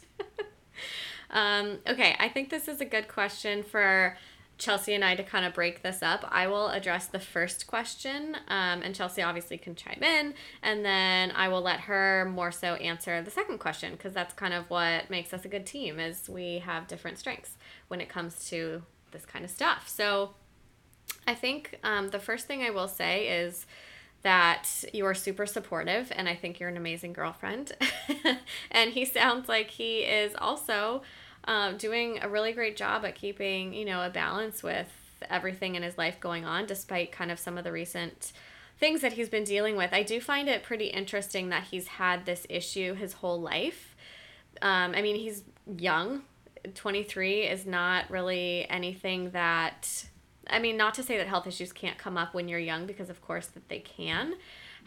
um, 1.30 1.78
okay, 1.88 2.16
I 2.20 2.28
think 2.28 2.50
this 2.50 2.68
is 2.68 2.82
a 2.82 2.86
good 2.86 3.08
question 3.08 3.62
for 3.62 4.18
Chelsea 4.58 4.96
and 4.96 5.06
I 5.06 5.14
to 5.14 5.22
kind 5.22 5.46
of 5.46 5.54
break 5.54 5.84
this 5.84 6.02
up. 6.02 6.28
I 6.28 6.48
will 6.48 6.70
address 6.70 7.06
the 7.06 7.20
first 7.20 7.68
question, 7.68 8.36
um, 8.48 8.82
and 8.82 8.96
Chelsea 8.96 9.22
obviously 9.22 9.60
can 9.60 9.76
chime 9.76 10.02
in, 10.02 10.34
and 10.64 10.84
then 10.84 11.30
I 11.36 11.50
will 11.50 11.62
let 11.62 11.82
her 11.82 12.28
more 12.34 12.52
so 12.52 12.74
answer 12.76 13.22
the 13.22 13.30
second 13.30 13.60
question 13.60 13.92
because 13.92 14.14
that's 14.14 14.34
kind 14.34 14.56
of 14.56 14.68
what 14.72 15.12
makes 15.12 15.36
us 15.36 15.46
a 15.46 15.48
good 15.48 15.68
team 15.68 16.00
is 16.00 16.28
we 16.28 16.58
have 16.66 16.88
different 16.88 17.20
strengths 17.20 17.58
when 17.90 18.02
it 18.02 18.10
comes 18.10 18.50
to 18.50 18.82
this 19.12 19.24
kind 19.28 19.46
of 19.46 19.52
stuff. 19.52 19.88
So 19.88 20.32
I 21.28 21.36
think 21.36 21.78
um, 21.84 22.10
the 22.10 22.20
first 22.20 22.48
thing 22.48 22.64
I 22.64 22.70
will 22.70 22.88
say 22.88 23.28
is 23.28 23.68
that 24.24 24.68
you 24.94 25.06
are 25.06 25.14
super 25.14 25.46
supportive, 25.46 26.12
and 26.16 26.28
I 26.28 26.36
think 26.36 26.60
you're 26.60 26.70
an 26.70 26.78
amazing 26.78 27.14
girlfriend. 27.14 27.74
and 28.72 28.92
he 28.92 29.06
sounds 29.06 29.48
like 29.48 29.70
he 29.70 30.00
is 30.00 30.34
also 30.38 31.04
um, 31.46 31.78
doing 31.78 32.20
a 32.22 32.30
really 32.30 32.54
great 32.54 32.78
job 32.78 33.06
at 33.06 33.16
keeping, 33.16 33.74
you 33.74 33.86
know, 33.86 34.02
a 34.02 34.10
balance 34.10 34.64
with 34.64 34.88
everything 35.30 35.76
in 35.76 35.84
his 35.84 35.98
life 35.98 36.20
going 36.20 36.46
on, 36.46 36.66
despite 36.66 37.12
kind 37.12 37.32
of 37.32 37.40
some 37.40 37.58
of 37.58 37.64
the 37.64 37.72
recent 37.72 38.32
things 38.80 39.02
that 39.02 39.14
he's 39.14 39.30
been 39.30 39.44
dealing 39.44 39.76
with. 39.76 39.92
I 39.94 40.04
do 40.04 40.22
find 40.22 40.48
it 40.48 40.64
pretty 40.64 40.88
interesting 40.88 41.50
that 41.50 41.64
he's 41.64 41.88
had 41.88 42.26
this 42.26 42.46
issue 42.50 42.94
his 42.94 43.14
whole 43.14 43.42
life. 43.42 43.96
Um, 44.62 44.94
I 44.96 45.02
mean, 45.02 45.16
he's 45.16 45.44
young. 45.78 46.24
23 46.76 47.44
is 47.44 47.66
not 47.66 48.10
really 48.10 48.68
anything 48.70 49.32
that 49.32 50.06
I 50.50 50.60
mean, 50.60 50.78
not 50.78 50.94
to 50.96 51.04
say 51.04 51.18
that 51.18 51.28
health 51.28 51.48
issues 51.48 51.72
can't 51.72 51.98
come 51.98 52.18
up 52.18 52.34
when 52.34 52.48
you're 52.48 52.60
young 52.60 52.86
because 52.86 53.10
of 53.10 53.22
course 53.22 53.48
that 53.48 53.70
they 53.70 53.80
can. 53.80 54.36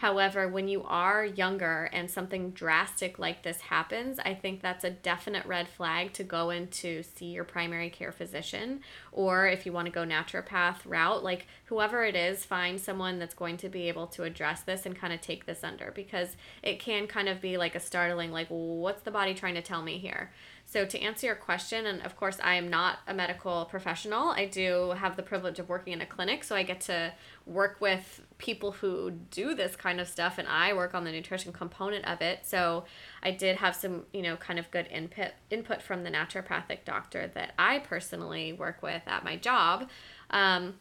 However, 0.01 0.49
when 0.49 0.67
you 0.67 0.83
are 0.85 1.27
younger 1.27 1.91
and 1.93 2.11
something 2.11 2.53
drastic 2.53 3.19
like 3.19 3.43
this 3.43 3.61
happens, 3.61 4.19
I 4.19 4.33
think 4.33 4.63
that's 4.63 4.83
a 4.83 4.89
definite 4.89 5.45
red 5.45 5.69
flag 5.69 6.15
to 6.15 6.25
go 6.25 6.49
in 6.49 6.69
to 6.69 7.03
see 7.03 7.27
your 7.27 7.45
primary 7.45 7.91
care 7.91 8.11
physician 8.11 8.81
or 9.13 9.47
if 9.47 9.67
you 9.67 9.73
want 9.73 9.85
to 9.89 9.93
go 9.93 10.07
naturopath 10.07 10.79
route, 10.87 11.23
like 11.23 11.47
whoever 11.67 12.03
it 12.03 12.17
is, 12.17 12.47
find 12.47 12.81
someone 12.81 13.19
that's 13.19 13.35
going 13.35 13.59
to 13.59 13.69
be 13.69 13.89
able 13.89 14.07
to 14.07 14.23
address 14.23 14.63
this 14.63 14.87
and 14.87 14.97
kind 14.97 15.13
of 15.13 15.21
take 15.21 15.45
this 15.45 15.63
under 15.63 15.93
because 15.95 16.35
it 16.63 16.81
can 16.81 17.07
kind 17.07 17.29
of 17.29 17.43
be 17.43 17.59
like 17.59 17.75
a 17.75 17.81
startling 17.81 18.33
like 18.33 18.47
what's 18.49 19.03
the 19.03 19.11
body 19.11 19.35
trying 19.35 19.55
to 19.55 19.63
tell 19.63 19.83
me 19.83 19.99
here? 19.99 20.31
So, 20.71 20.85
to 20.85 21.01
answer 21.01 21.27
your 21.27 21.35
question, 21.35 21.85
and 21.87 22.01
of 22.03 22.15
course, 22.15 22.39
I 22.41 22.55
am 22.55 22.71
not 22.71 23.01
a 23.09 23.13
medical 23.13 23.65
professional. 23.65 24.29
I 24.29 24.45
do 24.45 24.91
have 24.91 25.17
the 25.17 25.23
privilege 25.25 25.59
of 25.59 25.69
working 25.69 25.93
in 25.93 26.01
a 26.01 26.07
clinic, 26.07 26.45
so 26.45 26.55
I 26.55 26.63
get 26.63 26.81
to 26.83 27.13
work 27.45 27.81
with 27.81 28.21
people 28.39 28.71
who 28.71 29.11
do 29.33 29.57
this 29.57 29.75
kind 29.75 30.01
of 30.01 30.07
stuff, 30.07 30.39
and 30.39 30.47
I 30.47 30.73
work 30.75 30.95
on 30.95 31.03
the 31.03 31.11
nutrition 31.11 31.53
component 31.53 32.05
of 32.05 32.21
it. 32.21 32.47
So, 32.47 32.85
I 33.21 33.33
did 33.33 33.57
have 33.57 33.75
some, 33.75 34.05
you 34.13 34.23
know, 34.23 34.37
kind 34.37 34.61
of 34.61 34.71
good 34.71 34.87
input 34.93 35.33
input 35.51 35.83
from 35.83 36.05
the 36.05 36.11
naturopathic 36.11 36.85
doctor 36.85 37.29
that 37.35 37.53
I 37.59 37.81
personally 37.81 38.53
work 38.53 38.81
with 38.81 39.03
at 39.09 39.25
my 39.25 39.35
job. 39.35 39.89
Um, 40.31 40.75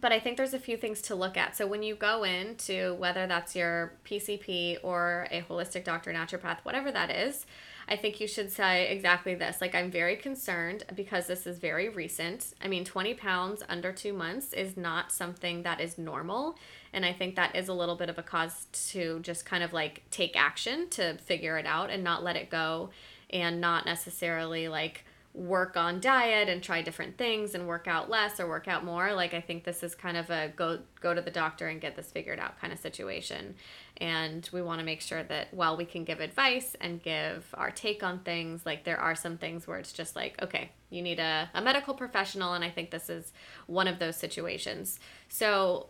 but 0.00 0.12
I 0.12 0.20
think 0.20 0.36
there's 0.36 0.54
a 0.54 0.60
few 0.60 0.76
things 0.76 1.02
to 1.02 1.16
look 1.16 1.36
at. 1.36 1.56
So 1.56 1.66
when 1.66 1.82
you 1.82 1.96
go 1.96 2.22
into 2.22 2.94
whether 2.94 3.26
that's 3.26 3.56
your 3.56 3.94
PCP 4.04 4.78
or 4.84 5.26
a 5.32 5.42
holistic 5.42 5.82
doctor, 5.82 6.12
naturopath, 6.12 6.58
whatever 6.62 6.92
that 6.92 7.10
is, 7.10 7.44
I 7.90 7.96
think 7.96 8.20
you 8.20 8.28
should 8.28 8.52
say 8.52 8.88
exactly 8.88 9.34
this. 9.34 9.60
Like, 9.60 9.74
I'm 9.74 9.90
very 9.90 10.14
concerned 10.14 10.84
because 10.94 11.26
this 11.26 11.44
is 11.44 11.58
very 11.58 11.88
recent. 11.88 12.54
I 12.62 12.68
mean, 12.68 12.84
20 12.84 13.14
pounds 13.14 13.64
under 13.68 13.92
two 13.92 14.12
months 14.12 14.52
is 14.52 14.76
not 14.76 15.10
something 15.10 15.64
that 15.64 15.80
is 15.80 15.98
normal. 15.98 16.56
And 16.92 17.04
I 17.04 17.12
think 17.12 17.34
that 17.34 17.56
is 17.56 17.66
a 17.66 17.74
little 17.74 17.96
bit 17.96 18.08
of 18.08 18.16
a 18.16 18.22
cause 18.22 18.68
to 18.90 19.18
just 19.20 19.44
kind 19.44 19.64
of 19.64 19.72
like 19.72 20.02
take 20.12 20.40
action 20.40 20.88
to 20.90 21.18
figure 21.18 21.58
it 21.58 21.66
out 21.66 21.90
and 21.90 22.04
not 22.04 22.22
let 22.22 22.36
it 22.36 22.48
go 22.48 22.90
and 23.30 23.60
not 23.60 23.86
necessarily 23.86 24.68
like 24.68 25.04
work 25.32 25.76
on 25.76 26.00
diet 26.00 26.48
and 26.48 26.62
try 26.62 26.82
different 26.82 27.16
things 27.16 27.54
and 27.54 27.68
work 27.68 27.86
out 27.86 28.10
less 28.10 28.40
or 28.40 28.48
work 28.48 28.66
out 28.66 28.84
more 28.84 29.14
like 29.14 29.32
i 29.32 29.40
think 29.40 29.62
this 29.62 29.84
is 29.84 29.94
kind 29.94 30.16
of 30.16 30.28
a 30.28 30.52
go 30.56 30.80
go 31.00 31.14
to 31.14 31.20
the 31.20 31.30
doctor 31.30 31.68
and 31.68 31.80
get 31.80 31.96
this 31.96 32.10
figured 32.10 32.38
out 32.38 32.60
kind 32.60 32.72
of 32.72 32.78
situation. 32.78 33.54
And 33.96 34.48
we 34.52 34.62
want 34.62 34.80
to 34.80 34.84
make 34.84 35.00
sure 35.02 35.22
that 35.22 35.52
while 35.52 35.76
we 35.76 35.84
can 35.84 36.04
give 36.04 36.20
advice 36.20 36.74
and 36.80 37.02
give 37.02 37.46
our 37.54 37.70
take 37.70 38.02
on 38.02 38.20
things 38.20 38.64
like 38.64 38.84
there 38.84 38.98
are 38.98 39.14
some 39.14 39.36
things 39.36 39.66
where 39.66 39.78
it's 39.78 39.92
just 39.92 40.16
like 40.16 40.40
okay 40.42 40.70
you 40.90 41.02
need 41.02 41.18
a, 41.18 41.50
a 41.54 41.60
medical 41.60 41.94
professional 41.94 42.54
and 42.54 42.64
i 42.64 42.70
think 42.70 42.90
this 42.90 43.08
is 43.10 43.32
one 43.66 43.88
of 43.88 43.98
those 43.98 44.16
situations. 44.16 44.98
So 45.28 45.86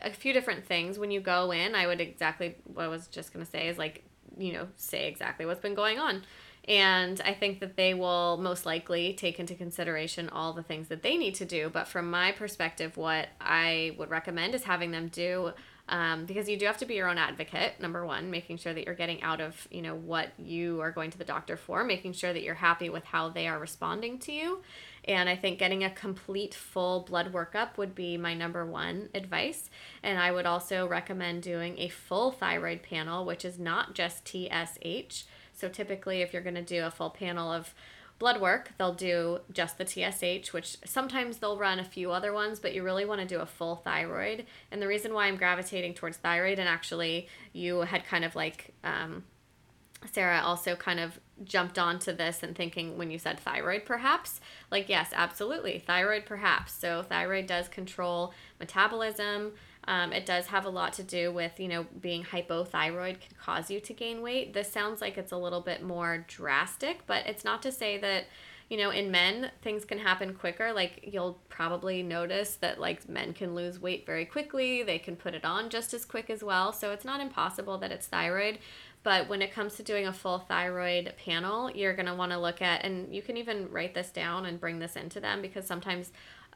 a 0.00 0.12
few 0.12 0.32
different 0.32 0.66
things. 0.66 0.98
When 0.98 1.10
you 1.10 1.20
go 1.20 1.50
in 1.52 1.74
i 1.74 1.86
would 1.86 2.00
exactly 2.00 2.56
what 2.64 2.84
i 2.84 2.88
was 2.88 3.06
just 3.08 3.32
going 3.32 3.44
to 3.44 3.50
say 3.50 3.68
is 3.68 3.78
like 3.78 4.04
you 4.38 4.52
know 4.52 4.66
say 4.76 5.08
exactly 5.08 5.44
what's 5.44 5.60
been 5.60 5.74
going 5.74 5.98
on 5.98 6.22
and 6.68 7.20
I 7.24 7.34
think 7.34 7.58
that 7.60 7.76
they 7.76 7.92
will 7.92 8.36
most 8.36 8.64
likely 8.64 9.14
take 9.14 9.40
into 9.40 9.54
consideration 9.54 10.28
all 10.28 10.52
the 10.52 10.62
things 10.62 10.88
that 10.88 11.02
they 11.02 11.16
need 11.16 11.34
to 11.36 11.44
do. 11.44 11.68
But 11.68 11.88
from 11.88 12.10
my 12.10 12.32
perspective, 12.32 12.96
what 12.96 13.28
I 13.40 13.96
would 13.98 14.10
recommend 14.10 14.54
is 14.54 14.64
having 14.64 14.92
them 14.92 15.08
do. 15.08 15.52
Um, 15.88 16.26
because 16.26 16.48
you 16.48 16.56
do 16.56 16.66
have 16.66 16.78
to 16.78 16.86
be 16.86 16.94
your 16.94 17.08
own 17.08 17.18
advocate 17.18 17.80
number 17.80 18.06
one 18.06 18.30
making 18.30 18.58
sure 18.58 18.72
that 18.72 18.86
you're 18.86 18.94
getting 18.94 19.20
out 19.20 19.40
of 19.40 19.66
you 19.70 19.82
know 19.82 19.96
what 19.96 20.28
you 20.38 20.80
are 20.80 20.92
going 20.92 21.10
to 21.10 21.18
the 21.18 21.24
doctor 21.24 21.56
for 21.56 21.82
making 21.82 22.12
sure 22.12 22.32
that 22.32 22.44
you're 22.44 22.54
happy 22.54 22.88
with 22.88 23.04
how 23.04 23.28
they 23.28 23.48
are 23.48 23.58
responding 23.58 24.16
to 24.20 24.32
you 24.32 24.62
and 25.04 25.28
i 25.28 25.34
think 25.34 25.58
getting 25.58 25.82
a 25.82 25.90
complete 25.90 26.54
full 26.54 27.00
blood 27.00 27.32
workup 27.32 27.76
would 27.76 27.96
be 27.96 28.16
my 28.16 28.32
number 28.32 28.64
one 28.64 29.08
advice 29.12 29.70
and 30.04 30.20
i 30.20 30.30
would 30.30 30.46
also 30.46 30.86
recommend 30.86 31.42
doing 31.42 31.76
a 31.78 31.88
full 31.88 32.30
thyroid 32.30 32.80
panel 32.84 33.24
which 33.24 33.44
is 33.44 33.58
not 33.58 33.92
just 33.92 34.24
tsh 34.24 35.24
so 35.62 35.68
typically, 35.68 36.22
if 36.22 36.32
you're 36.32 36.42
going 36.42 36.56
to 36.56 36.60
do 36.60 36.84
a 36.84 36.90
full 36.90 37.10
panel 37.10 37.52
of 37.52 37.72
blood 38.18 38.40
work, 38.40 38.72
they'll 38.78 38.92
do 38.92 39.38
just 39.52 39.78
the 39.78 39.86
TSH, 39.86 40.52
which 40.52 40.76
sometimes 40.84 41.36
they'll 41.36 41.56
run 41.56 41.78
a 41.78 41.84
few 41.84 42.10
other 42.10 42.32
ones, 42.32 42.58
but 42.58 42.74
you 42.74 42.82
really 42.82 43.04
want 43.04 43.20
to 43.20 43.26
do 43.28 43.38
a 43.38 43.46
full 43.46 43.76
thyroid. 43.76 44.44
And 44.72 44.82
the 44.82 44.88
reason 44.88 45.14
why 45.14 45.28
I'm 45.28 45.36
gravitating 45.36 45.94
towards 45.94 46.16
thyroid, 46.16 46.58
and 46.58 46.68
actually, 46.68 47.28
you 47.52 47.82
had 47.82 48.04
kind 48.04 48.24
of 48.24 48.34
like, 48.34 48.74
um, 48.82 49.22
Sarah 50.10 50.40
also 50.42 50.74
kind 50.74 50.98
of 50.98 51.20
jumped 51.44 51.78
onto 51.78 52.12
this 52.12 52.42
and 52.42 52.56
thinking 52.56 52.98
when 52.98 53.12
you 53.12 53.20
said 53.20 53.38
thyroid, 53.38 53.84
perhaps, 53.84 54.40
like, 54.72 54.88
yes, 54.88 55.10
absolutely, 55.14 55.78
thyroid, 55.78 56.26
perhaps. 56.26 56.72
So, 56.72 57.04
thyroid 57.04 57.46
does 57.46 57.68
control 57.68 58.34
metabolism. 58.58 59.52
Um, 59.88 60.12
it 60.12 60.26
does 60.26 60.46
have 60.46 60.64
a 60.64 60.70
lot 60.70 60.92
to 60.94 61.02
do 61.02 61.32
with, 61.32 61.58
you 61.58 61.68
know, 61.68 61.86
being 62.00 62.22
hypothyroid 62.22 63.20
can 63.20 63.36
cause 63.40 63.70
you 63.70 63.80
to 63.80 63.92
gain 63.92 64.22
weight. 64.22 64.52
This 64.54 64.70
sounds 64.70 65.00
like 65.00 65.18
it's 65.18 65.32
a 65.32 65.36
little 65.36 65.60
bit 65.60 65.82
more 65.82 66.24
drastic, 66.28 67.06
but 67.06 67.26
it's 67.26 67.44
not 67.44 67.62
to 67.62 67.72
say 67.72 67.98
that, 67.98 68.26
you 68.68 68.76
know, 68.76 68.90
in 68.90 69.10
men, 69.10 69.50
things 69.60 69.84
can 69.84 69.98
happen 69.98 70.34
quicker. 70.34 70.72
Like, 70.72 71.10
you'll 71.12 71.40
probably 71.48 72.02
notice 72.02 72.54
that, 72.56 72.80
like, 72.80 73.08
men 73.08 73.32
can 73.32 73.56
lose 73.56 73.80
weight 73.80 74.06
very 74.06 74.24
quickly, 74.24 74.84
they 74.84 74.98
can 74.98 75.16
put 75.16 75.34
it 75.34 75.44
on 75.44 75.68
just 75.68 75.92
as 75.92 76.04
quick 76.04 76.30
as 76.30 76.44
well. 76.44 76.72
So, 76.72 76.92
it's 76.92 77.04
not 77.04 77.20
impossible 77.20 77.76
that 77.78 77.90
it's 77.90 78.06
thyroid. 78.06 78.60
But 79.02 79.28
when 79.28 79.42
it 79.42 79.52
comes 79.52 79.74
to 79.74 79.82
doing 79.82 80.06
a 80.06 80.12
full 80.12 80.38
thyroid 80.38 81.14
panel, 81.24 81.70
you're 81.70 81.94
going 81.94 82.06
to 82.06 82.14
want 82.14 82.30
to 82.30 82.38
look 82.38 82.62
at, 82.62 82.84
and 82.84 83.12
you 83.12 83.20
can 83.20 83.36
even 83.36 83.68
write 83.70 83.94
this 83.94 84.10
down 84.10 84.46
and 84.46 84.60
bring 84.60 84.78
this 84.78 84.94
into 84.94 85.18
them 85.18 85.42
because 85.42 85.66
sometimes 85.66 86.12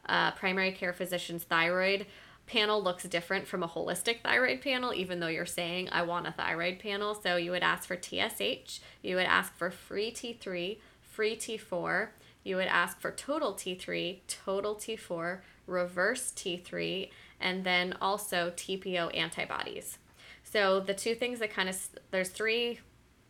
uh, 0.09 0.30
primary 0.33 0.71
care 0.71 0.92
physicians' 0.92 1.42
thyroid 1.42 2.06
panel 2.46 2.82
looks 2.82 3.04
different 3.04 3.46
from 3.46 3.62
a 3.62 3.68
holistic 3.68 4.22
thyroid 4.22 4.60
panel, 4.60 4.94
even 4.94 5.20
though 5.20 5.26
you're 5.26 5.46
saying, 5.46 5.88
I 5.90 6.02
want 6.02 6.26
a 6.26 6.32
thyroid 6.32 6.78
panel. 6.78 7.14
So 7.14 7.36
you 7.36 7.50
would 7.50 7.62
ask 7.62 7.86
for 7.86 7.96
TSH, 8.00 8.80
you 9.02 9.16
would 9.16 9.26
ask 9.26 9.54
for 9.56 9.70
free 9.70 10.10
T3, 10.10 10.78
free 11.02 11.36
T4, 11.36 12.08
you 12.44 12.56
would 12.56 12.68
ask 12.68 13.00
for 13.00 13.10
total 13.10 13.54
T3, 13.54 14.20
total 14.28 14.76
T4, 14.76 15.40
reverse 15.66 16.30
T3, 16.30 17.10
and 17.40 17.64
then 17.64 17.94
also 18.00 18.52
TPO 18.56 19.16
antibodies. 19.16 19.98
So 20.44 20.78
the 20.78 20.94
two 20.94 21.16
things 21.16 21.40
that 21.40 21.52
kind 21.52 21.68
of, 21.68 21.76
there's 22.12 22.28
three, 22.28 22.78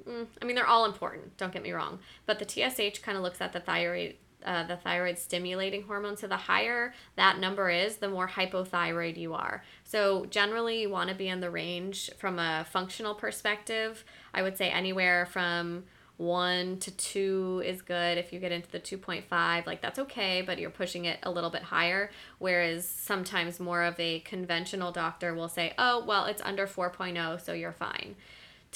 mm, 0.07 0.27
I 0.41 0.45
mean, 0.45 0.55
they're 0.55 0.67
all 0.67 0.85
important, 0.85 1.37
don't 1.39 1.53
get 1.53 1.63
me 1.63 1.73
wrong, 1.73 2.01
but 2.27 2.39
the 2.39 2.45
TSH 2.45 3.01
kind 3.01 3.17
of 3.17 3.23
looks 3.23 3.41
at 3.41 3.55
the 3.55 3.61
thyroid 3.61 4.17
uh, 4.45 4.65
the 4.65 4.77
thyroid 4.77 5.19
stimulating 5.19 5.83
hormone. 5.83 6.17
So 6.17 6.27
the 6.27 6.37
higher 6.37 6.95
that 7.17 7.39
number 7.39 7.71
is, 7.71 7.97
the 7.97 8.09
more 8.09 8.29
hypothyroid 8.29 9.17
you 9.17 9.35
are. 9.35 9.65
So 9.85 10.27
generally, 10.27 10.83
you 10.83 10.91
want 10.91 11.11
to 11.11 11.15
be 11.15 11.29
in 11.29 11.41
the 11.41 11.51
range 11.51 12.11
from 12.19 12.39
a 12.39 12.67
functional 12.71 13.15
perspective. 13.15 14.05
I 14.35 14.43
would 14.43 14.57
say 14.57 14.71
anywhere 14.71 15.27
from 15.27 15.85
one 16.17 16.79
to 16.79 16.91
two 16.93 17.63
is 17.67 17.83
good. 17.83 18.17
If 18.17 18.33
you 18.33 18.41
get 18.41 18.53
into 18.53 18.71
the 18.71 18.81
2.5, 18.81 19.67
like 19.67 19.83
that's 19.83 19.99
okay, 19.99 20.43
but 20.43 20.59
you're 20.59 20.71
pushing 20.71 21.05
it 21.05 21.19
a 21.23 21.31
little 21.31 21.51
bit 21.51 21.63
higher. 21.63 22.11
Whereas 22.39 22.89
sometimes 22.89 23.61
more 23.61 23.83
of 23.83 23.99
a 24.01 24.21
conventional 24.21 24.93
doctor 24.93 25.35
will 25.35 25.49
say, 25.49 25.75
oh, 25.77 26.05
well, 26.07 26.25
it's 26.25 26.41
under 26.43 26.67
4.0, 26.67 27.41
so 27.41 27.53
you're 27.53 27.73
fine 27.73 28.17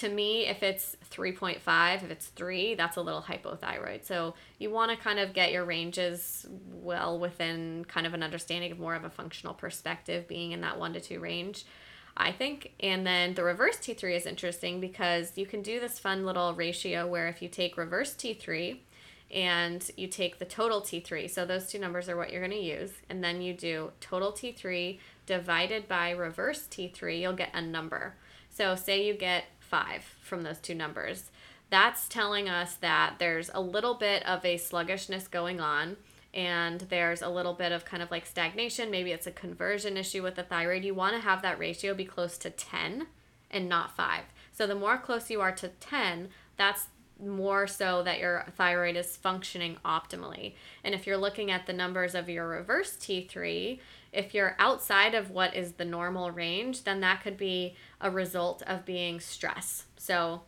to 0.00 0.09
me, 0.09 0.47
if 0.47 0.62
it's 0.62 0.97
3.5, 1.11 2.02
if 2.02 2.11
it's 2.11 2.26
3, 2.26 2.75
that's 2.75 2.97
a 2.97 3.00
little 3.00 3.23
hypothyroid. 3.23 4.04
So 4.04 4.35
you 4.59 4.71
want 4.71 4.90
to 4.90 4.97
kind 4.97 5.19
of 5.19 5.33
get 5.33 5.52
your 5.52 5.64
ranges 5.64 6.47
well 6.73 7.19
within 7.19 7.85
kind 7.87 8.07
of 8.07 8.14
an 8.14 8.23
understanding 8.23 8.73
of 8.73 8.78
more 8.78 8.95
of 8.95 9.04
a 9.04 9.11
functional 9.11 9.54
perspective, 9.54 10.26
being 10.28 10.52
in 10.52 10.61
that 10.62 10.78
1 10.78 10.95
to 10.95 11.00
2 11.00 11.21
range, 11.21 11.64
I 12.16 12.33
think. 12.33 12.73
And 12.80 13.07
then 13.07 13.35
the 13.35 13.45
reverse 13.45 13.76
T3 13.76 14.16
is 14.16 14.26
interesting 14.26 14.80
because 14.80 15.37
you 15.37 15.47
can 15.47 15.62
do 15.62 15.80
this 15.80 15.99
fun 15.99 16.25
little 16.25 16.54
ratio 16.54 17.07
where 17.07 17.28
if 17.28 17.42
you 17.42 17.49
take 17.49 17.76
reverse 17.76 18.14
T3 18.14 18.78
and 19.33 19.88
you 19.97 20.09
take 20.09 20.38
the 20.38 20.45
total 20.45 20.80
T3, 20.80 21.30
so 21.30 21.45
those 21.45 21.66
two 21.69 21.78
numbers 21.78 22.09
are 22.09 22.16
what 22.16 22.33
you're 22.33 22.45
going 22.45 22.59
to 22.59 22.66
use, 22.66 22.90
and 23.09 23.23
then 23.23 23.40
you 23.40 23.54
do 23.54 23.92
total 24.00 24.33
T3 24.33 24.99
divided 25.26 25.87
by 25.87 26.11
reverse 26.11 26.66
T3, 26.69 27.21
you'll 27.21 27.33
get 27.35 27.50
a 27.54 27.62
number. 27.62 28.16
So 28.49 28.75
say 28.75 29.07
you 29.07 29.14
get 29.14 29.45
five 29.71 30.03
from 30.21 30.43
those 30.43 30.59
two 30.59 30.75
numbers. 30.75 31.31
That's 31.71 32.09
telling 32.09 32.49
us 32.49 32.75
that 32.77 33.15
there's 33.19 33.50
a 33.55 33.61
little 33.61 33.95
bit 33.95 34.27
of 34.27 34.45
a 34.45 34.57
sluggishness 34.57 35.29
going 35.29 35.61
on 35.61 35.97
and 36.35 36.81
there's 36.83 37.23
a 37.23 37.29
little 37.29 37.55
bit 37.55 37.73
of 37.73 37.85
kind 37.85 38.03
of 38.03 38.11
like 38.11 38.27
stagnation. 38.27 38.91
Maybe 38.91 39.12
it's 39.12 39.27
a 39.27 39.33
conversion 39.33 39.97
issue 39.97 40.23
with 40.23 40.35
the 40.35 40.43
thyroid. 40.43 40.85
You 40.85 40.95
want 40.95 41.15
to 41.15 41.23
have 41.23 41.43
that 41.43 41.59
ratio 41.59 41.95
be 41.95 42.05
close 42.05 42.37
to 42.39 42.50
10 42.50 43.07
and 43.50 43.69
not 43.69 43.97
5. 43.97 44.25
So 44.53 44.67
the 44.67 44.75
more 44.75 44.99
close 44.99 45.31
you 45.31 45.41
are 45.41 45.53
to 45.53 45.69
10, 45.69 46.29
that's 46.57 46.87
more 47.25 47.67
so 47.67 48.03
that 48.03 48.19
your 48.19 48.45
thyroid 48.57 48.97
is 48.97 49.17
functioning 49.17 49.77
optimally. 49.85 50.55
And 50.85 50.95
if 50.95 51.07
you're 51.07 51.17
looking 51.17 51.50
at 51.50 51.67
the 51.67 51.73
numbers 51.73 52.15
of 52.15 52.29
your 52.29 52.49
reverse 52.49 52.97
T3, 52.97 53.79
if 54.12 54.35
you're 54.35 54.57
outside 54.59 55.15
of 55.15 55.31
what 55.31 55.55
is 55.55 55.73
the 55.73 55.85
normal 55.85 56.31
range, 56.31 56.85
then 56.85 57.00
that 57.00 57.23
could 57.23 57.37
be 57.37 57.77
a 58.00 58.11
result 58.11 58.62
of 58.62 58.85
being 58.85 59.21
stress. 59.21 59.85
So 59.97 60.43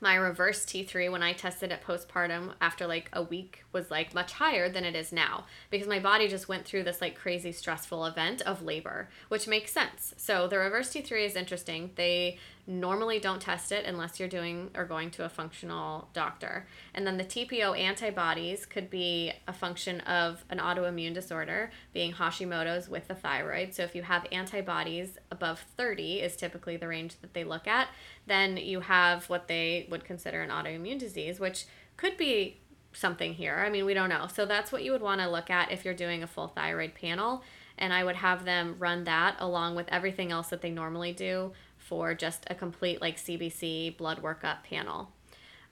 my 0.00 0.14
reverse 0.14 0.64
T3 0.64 1.10
when 1.10 1.22
I 1.22 1.32
tested 1.32 1.70
it 1.72 1.82
postpartum 1.86 2.54
after 2.60 2.86
like 2.86 3.10
a 3.12 3.22
week 3.22 3.64
was 3.72 3.90
like 3.90 4.14
much 4.14 4.32
higher 4.32 4.68
than 4.68 4.84
it 4.84 4.96
is 4.96 5.12
now 5.12 5.44
because 5.70 5.86
my 5.86 5.98
body 5.98 6.26
just 6.26 6.48
went 6.48 6.64
through 6.64 6.84
this 6.84 7.00
like 7.00 7.16
crazy 7.16 7.52
stressful 7.52 8.06
event 8.06 8.40
of 8.42 8.62
labor, 8.62 9.08
which 9.28 9.46
makes 9.46 9.72
sense. 9.72 10.14
So 10.16 10.48
the 10.48 10.58
reverse 10.58 10.90
T3 10.92 11.26
is 11.26 11.36
interesting. 11.36 11.90
They 11.96 12.38
normally 12.66 13.18
don't 13.18 13.42
test 13.42 13.72
it 13.72 13.84
unless 13.84 14.20
you're 14.20 14.28
doing 14.28 14.70
or 14.76 14.84
going 14.84 15.10
to 15.10 15.24
a 15.24 15.28
functional 15.28 16.08
doctor. 16.12 16.66
And 16.94 17.06
then 17.06 17.16
the 17.16 17.24
TPO 17.24 17.78
antibodies 17.78 18.64
could 18.64 18.88
be 18.88 19.32
a 19.48 19.52
function 19.52 20.00
of 20.02 20.44
an 20.50 20.58
autoimmune 20.58 21.12
disorder, 21.12 21.70
being 21.92 22.12
Hashimoto's 22.12 22.88
with 22.88 23.08
the 23.08 23.14
thyroid. 23.14 23.74
So 23.74 23.82
if 23.82 23.94
you 23.94 24.02
have 24.02 24.26
antibodies 24.30 25.18
above 25.30 25.64
30 25.76 26.20
is 26.20 26.36
typically 26.36 26.76
the 26.76 26.88
range 26.88 27.16
that 27.20 27.34
they 27.34 27.44
look 27.44 27.66
at, 27.66 27.88
then 28.30 28.56
you 28.56 28.80
have 28.80 29.28
what 29.28 29.48
they 29.48 29.86
would 29.90 30.04
consider 30.04 30.40
an 30.40 30.50
autoimmune 30.50 30.98
disease, 30.98 31.40
which 31.40 31.66
could 31.96 32.16
be 32.16 32.58
something 32.92 33.34
here. 33.34 33.62
I 33.64 33.70
mean, 33.70 33.84
we 33.84 33.94
don't 33.94 34.08
know. 34.08 34.26
So 34.32 34.46
that's 34.46 34.72
what 34.72 34.82
you 34.82 34.92
would 34.92 35.02
want 35.02 35.20
to 35.20 35.28
look 35.28 35.50
at 35.50 35.70
if 35.70 35.84
you're 35.84 35.94
doing 35.94 36.22
a 36.22 36.26
full 36.26 36.48
thyroid 36.48 36.94
panel. 36.94 37.42
And 37.78 37.92
I 37.92 38.04
would 38.04 38.16
have 38.16 38.44
them 38.44 38.76
run 38.78 39.04
that 39.04 39.36
along 39.38 39.74
with 39.74 39.88
everything 39.88 40.30
else 40.32 40.48
that 40.48 40.60
they 40.60 40.70
normally 40.70 41.12
do 41.12 41.52
for 41.78 42.14
just 42.14 42.44
a 42.48 42.54
complete 42.54 43.00
like 43.00 43.16
CBC 43.16 43.96
blood 43.96 44.22
workup 44.22 44.62
panel. 44.64 45.10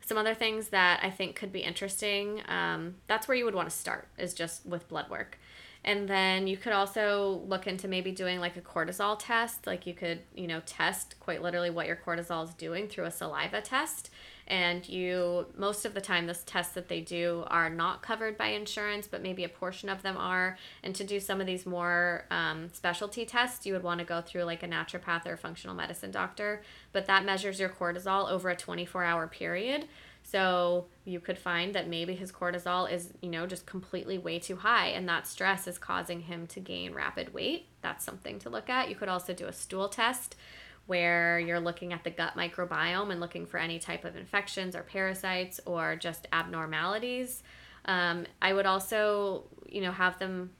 Some 0.00 0.16
other 0.16 0.34
things 0.34 0.68
that 0.68 1.00
I 1.02 1.10
think 1.10 1.36
could 1.36 1.52
be 1.52 1.60
interesting, 1.60 2.40
um, 2.48 2.96
that's 3.08 3.28
where 3.28 3.36
you 3.36 3.44
would 3.44 3.54
want 3.54 3.68
to 3.68 3.76
start, 3.76 4.08
is 4.16 4.32
just 4.32 4.64
with 4.64 4.88
blood 4.88 5.10
work. 5.10 5.38
And 5.84 6.08
then 6.08 6.46
you 6.46 6.56
could 6.56 6.72
also 6.72 7.42
look 7.46 7.66
into 7.66 7.88
maybe 7.88 8.10
doing 8.10 8.40
like 8.40 8.56
a 8.56 8.60
cortisol 8.60 9.16
test. 9.18 9.66
Like 9.66 9.86
you 9.86 9.94
could, 9.94 10.20
you 10.34 10.46
know, 10.46 10.60
test 10.66 11.18
quite 11.20 11.42
literally 11.42 11.70
what 11.70 11.86
your 11.86 11.96
cortisol 11.96 12.44
is 12.44 12.54
doing 12.54 12.88
through 12.88 13.04
a 13.04 13.10
saliva 13.10 13.60
test. 13.60 14.10
And 14.46 14.88
you 14.88 15.46
most 15.56 15.84
of 15.84 15.92
the 15.92 16.00
time 16.00 16.26
the 16.26 16.34
tests 16.34 16.74
that 16.74 16.88
they 16.88 17.02
do 17.02 17.44
are 17.48 17.68
not 17.68 18.00
covered 18.00 18.38
by 18.38 18.46
insurance 18.46 19.06
but 19.06 19.22
maybe 19.22 19.44
a 19.44 19.48
portion 19.48 19.88
of 19.88 20.02
them 20.02 20.16
are. 20.16 20.58
And 20.82 20.94
to 20.96 21.04
do 21.04 21.20
some 21.20 21.40
of 21.40 21.46
these 21.46 21.66
more 21.66 22.24
um, 22.30 22.70
specialty 22.72 23.24
tests 23.24 23.66
you 23.66 23.74
would 23.74 23.82
want 23.82 24.00
to 24.00 24.06
go 24.06 24.20
through 24.20 24.44
like 24.44 24.62
a 24.62 24.68
naturopath 24.68 25.26
or 25.26 25.34
a 25.34 25.38
functional 25.38 25.76
medicine 25.76 26.10
doctor. 26.10 26.62
But 26.92 27.06
that 27.06 27.24
measures 27.24 27.60
your 27.60 27.68
cortisol 27.68 28.30
over 28.30 28.48
a 28.48 28.56
24 28.56 29.04
hour 29.04 29.26
period 29.26 29.86
So 30.30 30.88
you 31.06 31.20
could 31.20 31.38
find 31.38 31.74
that 31.74 31.88
maybe 31.88 32.14
his 32.14 32.30
cortisol 32.30 32.90
is, 32.92 33.14
you 33.22 33.30
know, 33.30 33.46
just 33.46 33.64
completely 33.64 34.18
way 34.18 34.38
too 34.38 34.56
high 34.56 34.88
and 34.88 35.08
that 35.08 35.26
stress 35.26 35.66
is 35.66 35.78
causing 35.78 36.20
him 36.20 36.46
to 36.48 36.60
gain 36.60 36.92
rapid 36.92 37.32
weight. 37.32 37.68
That's 37.80 38.04
something 38.04 38.38
to 38.40 38.50
look 38.50 38.68
at. 38.68 38.90
You 38.90 38.94
could 38.94 39.08
also 39.08 39.32
do 39.32 39.46
a 39.46 39.52
stool 39.54 39.88
test 39.88 40.36
where 40.84 41.38
you're 41.38 41.60
looking 41.60 41.94
at 41.94 42.04
the 42.04 42.10
gut 42.10 42.34
microbiome 42.36 43.10
and 43.10 43.20
looking 43.20 43.46
for 43.46 43.56
any 43.56 43.78
type 43.78 44.04
of 44.04 44.16
infections 44.16 44.76
or 44.76 44.82
parasites 44.82 45.60
or 45.64 45.96
just 45.96 46.28
abnormalities. 46.30 47.42
Um, 47.86 48.26
I 48.42 48.52
would 48.52 48.66
also, 48.66 49.44
you 49.66 49.80
know, 49.80 49.92
have 49.92 50.18
them 50.18 50.50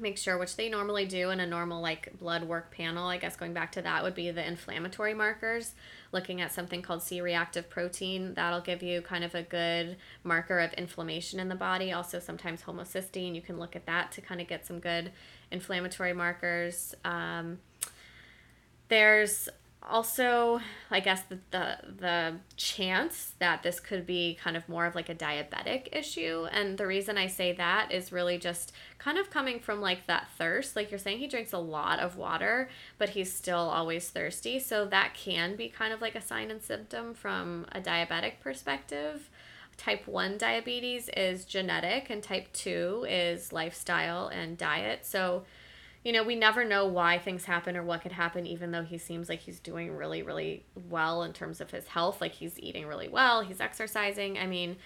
make 0.00 0.18
sure, 0.18 0.38
which 0.38 0.56
they 0.56 0.68
normally 0.68 1.06
do 1.06 1.30
in 1.30 1.40
a 1.40 1.46
normal 1.46 1.80
like 1.80 2.18
blood 2.18 2.44
work 2.44 2.70
panel. 2.70 3.06
I 3.06 3.18
guess 3.18 3.36
going 3.36 3.52
back 3.52 3.72
to 3.72 3.82
that 3.82 4.02
would 4.02 4.14
be 4.14 4.30
the 4.30 4.46
inflammatory 4.46 5.14
markers. 5.14 5.74
Looking 6.12 6.40
at 6.40 6.52
something 6.52 6.82
called 6.82 7.02
C 7.02 7.20
reactive 7.20 7.68
protein, 7.68 8.34
that'll 8.34 8.60
give 8.60 8.82
you 8.82 9.02
kind 9.02 9.24
of 9.24 9.34
a 9.34 9.42
good 9.42 9.96
marker 10.24 10.58
of 10.58 10.72
inflammation 10.74 11.40
in 11.40 11.48
the 11.48 11.54
body. 11.54 11.92
Also, 11.92 12.18
sometimes 12.18 12.62
homocysteine, 12.62 13.34
you 13.34 13.42
can 13.42 13.58
look 13.58 13.76
at 13.76 13.86
that 13.86 14.12
to 14.12 14.20
kind 14.20 14.40
of 14.40 14.48
get 14.48 14.66
some 14.66 14.78
good 14.78 15.12
inflammatory 15.50 16.12
markers. 16.12 16.94
Um, 17.04 17.58
there's 18.88 19.48
also 19.82 20.60
i 20.90 21.00
guess 21.00 21.22
the, 21.28 21.38
the 21.50 21.78
the 21.98 22.34
chance 22.56 23.32
that 23.38 23.62
this 23.62 23.80
could 23.80 24.04
be 24.04 24.36
kind 24.42 24.56
of 24.56 24.68
more 24.68 24.86
of 24.86 24.94
like 24.94 25.08
a 25.08 25.14
diabetic 25.14 25.88
issue. 25.92 26.46
And 26.50 26.76
the 26.76 26.86
reason 26.86 27.16
i 27.16 27.26
say 27.26 27.52
that 27.52 27.92
is 27.92 28.12
really 28.12 28.38
just 28.38 28.72
kind 28.98 29.18
of 29.18 29.30
coming 29.30 29.60
from 29.60 29.80
like 29.80 30.06
that 30.06 30.28
thirst. 30.36 30.76
Like 30.76 30.90
you're 30.90 30.98
saying 30.98 31.18
he 31.18 31.26
drinks 31.26 31.52
a 31.52 31.58
lot 31.58 31.98
of 32.00 32.16
water 32.16 32.68
but 32.98 33.10
he's 33.10 33.32
still 33.32 33.56
always 33.56 34.08
thirsty. 34.10 34.58
So 34.58 34.84
that 34.86 35.14
can 35.14 35.56
be 35.56 35.68
kind 35.68 35.92
of 35.92 36.00
like 36.00 36.14
a 36.14 36.20
sign 36.20 36.50
and 36.50 36.62
symptom 36.62 37.14
from 37.14 37.66
a 37.72 37.80
diabetic 37.80 38.40
perspective. 38.40 39.30
Type 39.76 40.08
1 40.08 40.38
diabetes 40.38 41.08
is 41.16 41.44
genetic 41.44 42.10
and 42.10 42.20
type 42.20 42.52
2 42.52 43.06
is 43.08 43.52
lifestyle 43.52 44.26
and 44.26 44.58
diet. 44.58 45.06
So 45.06 45.44
you 46.04 46.12
know, 46.12 46.22
we 46.22 46.36
never 46.36 46.64
know 46.64 46.86
why 46.86 47.18
things 47.18 47.44
happen 47.44 47.76
or 47.76 47.82
what 47.82 48.02
could 48.02 48.12
happen, 48.12 48.46
even 48.46 48.70
though 48.70 48.84
he 48.84 48.98
seems 48.98 49.28
like 49.28 49.40
he's 49.40 49.60
doing 49.60 49.96
really, 49.96 50.22
really 50.22 50.64
well 50.88 51.22
in 51.22 51.32
terms 51.32 51.60
of 51.60 51.70
his 51.70 51.88
health. 51.88 52.20
Like 52.20 52.32
he's 52.32 52.58
eating 52.58 52.86
really 52.86 53.08
well, 53.08 53.42
he's 53.42 53.60
exercising. 53.60 54.38
I 54.38 54.46
mean, 54.46 54.76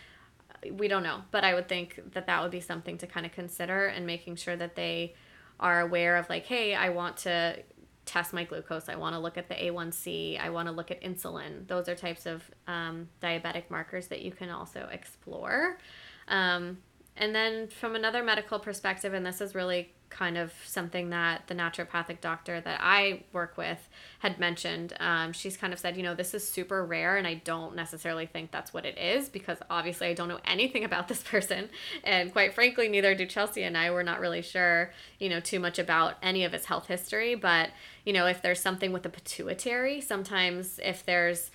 we 0.71 0.89
don't 0.89 1.03
know, 1.03 1.23
but 1.31 1.45
I 1.45 1.55
would 1.55 1.69
think 1.69 2.01
that 2.13 2.27
that 2.27 2.43
would 2.43 2.51
be 2.51 2.61
something 2.61 2.99
to 2.99 3.07
kind 3.07 3.27
of 3.27 3.33
consider 3.33 3.87
and 3.87 4.07
making 4.07 4.37
sure 4.37 4.57
that 4.57 4.75
they 4.75 5.15
are 5.61 5.81
aware 5.81 6.17
of, 6.17 6.29
like, 6.29 6.47
hey, 6.47 6.75
I 6.75 6.89
want 6.89 7.19
to 7.19 7.63
test 8.05 8.33
my 8.33 8.45
glucose. 8.45 8.89
I 8.89 8.97
want 8.97 9.15
to 9.15 9.21
look 9.21 9.39
at 9.39 9.49
the 9.49 9.55
A1C. 9.55 10.41
I 10.41 10.51
want 10.51 10.67
to 10.69 10.73
look 10.73 10.91
at 10.91 11.01
insulin. 11.03 11.67
Those 11.69 11.89
are 11.89 11.95
types 11.95 12.27
of 12.27 12.43
um, 12.67 13.09
diabetic 13.23 13.71
markers 13.71 14.09
that 14.09 14.23
you 14.23 14.33
can 14.33 14.51
also 14.51 14.89
explore. 14.91 15.79
Um, 16.29 16.79
and 17.17 17.35
then 17.35 17.69
from 17.69 17.95
another 17.95 18.23
medical 18.23 18.59
perspective, 18.59 19.15
and 19.15 19.25
this 19.25 19.41
is 19.41 19.55
really 19.55 19.93
kind 20.13 20.37
of 20.37 20.53
something 20.65 21.11
that 21.11 21.47
the 21.47 21.55
naturopathic 21.55 22.21
doctor 22.21 22.61
that 22.61 22.81
I 22.83 23.23
work 23.33 23.57
with 23.57 23.89
had 24.19 24.39
mentioned. 24.39 24.93
Um, 25.01 25.33
she's 25.33 25.57
kind 25.57 25.73
of 25.73 25.79
said, 25.79 25.97
you 25.97 26.03
know, 26.03 26.15
this 26.15 26.35
is 26.35 26.47
super 26.47 26.85
rare, 26.85 27.17
and 27.17 27.27
I 27.27 27.35
don't 27.35 27.75
necessarily 27.75 28.27
think 28.27 28.51
that's 28.51 28.73
what 28.75 28.85
it 28.85 28.99
is 28.99 29.29
because 29.29 29.59
obviously 29.71 30.09
I 30.09 30.15
don't 30.15 30.29
know 30.29 30.41
anything 30.45 30.85
about 30.93 31.09
this 31.09 31.23
person. 31.23 31.71
And 32.05 32.31
quite 32.33 32.55
frankly, 32.55 32.89
neither 32.89 33.15
do 33.15 33.27
Chelsea 33.27 33.63
and 33.63 33.77
I. 33.77 33.91
We're 33.91 34.03
not 34.03 34.21
really 34.21 34.43
sure, 34.43 34.93
you 35.19 35.29
know, 35.29 35.41
too 35.41 35.59
much 35.59 35.79
about 35.79 36.15
any 36.23 36.45
of 36.45 36.53
his 36.53 36.67
health 36.67 36.87
history. 36.87 37.35
But, 37.35 37.71
you 38.05 38.13
know, 38.13 38.27
if 38.27 38.43
there's 38.43 38.61
something 38.61 38.93
with 38.93 39.03
the 39.03 39.09
pituitary, 39.09 40.01
sometimes 40.01 40.79
if 40.83 41.05
there's 41.05 41.51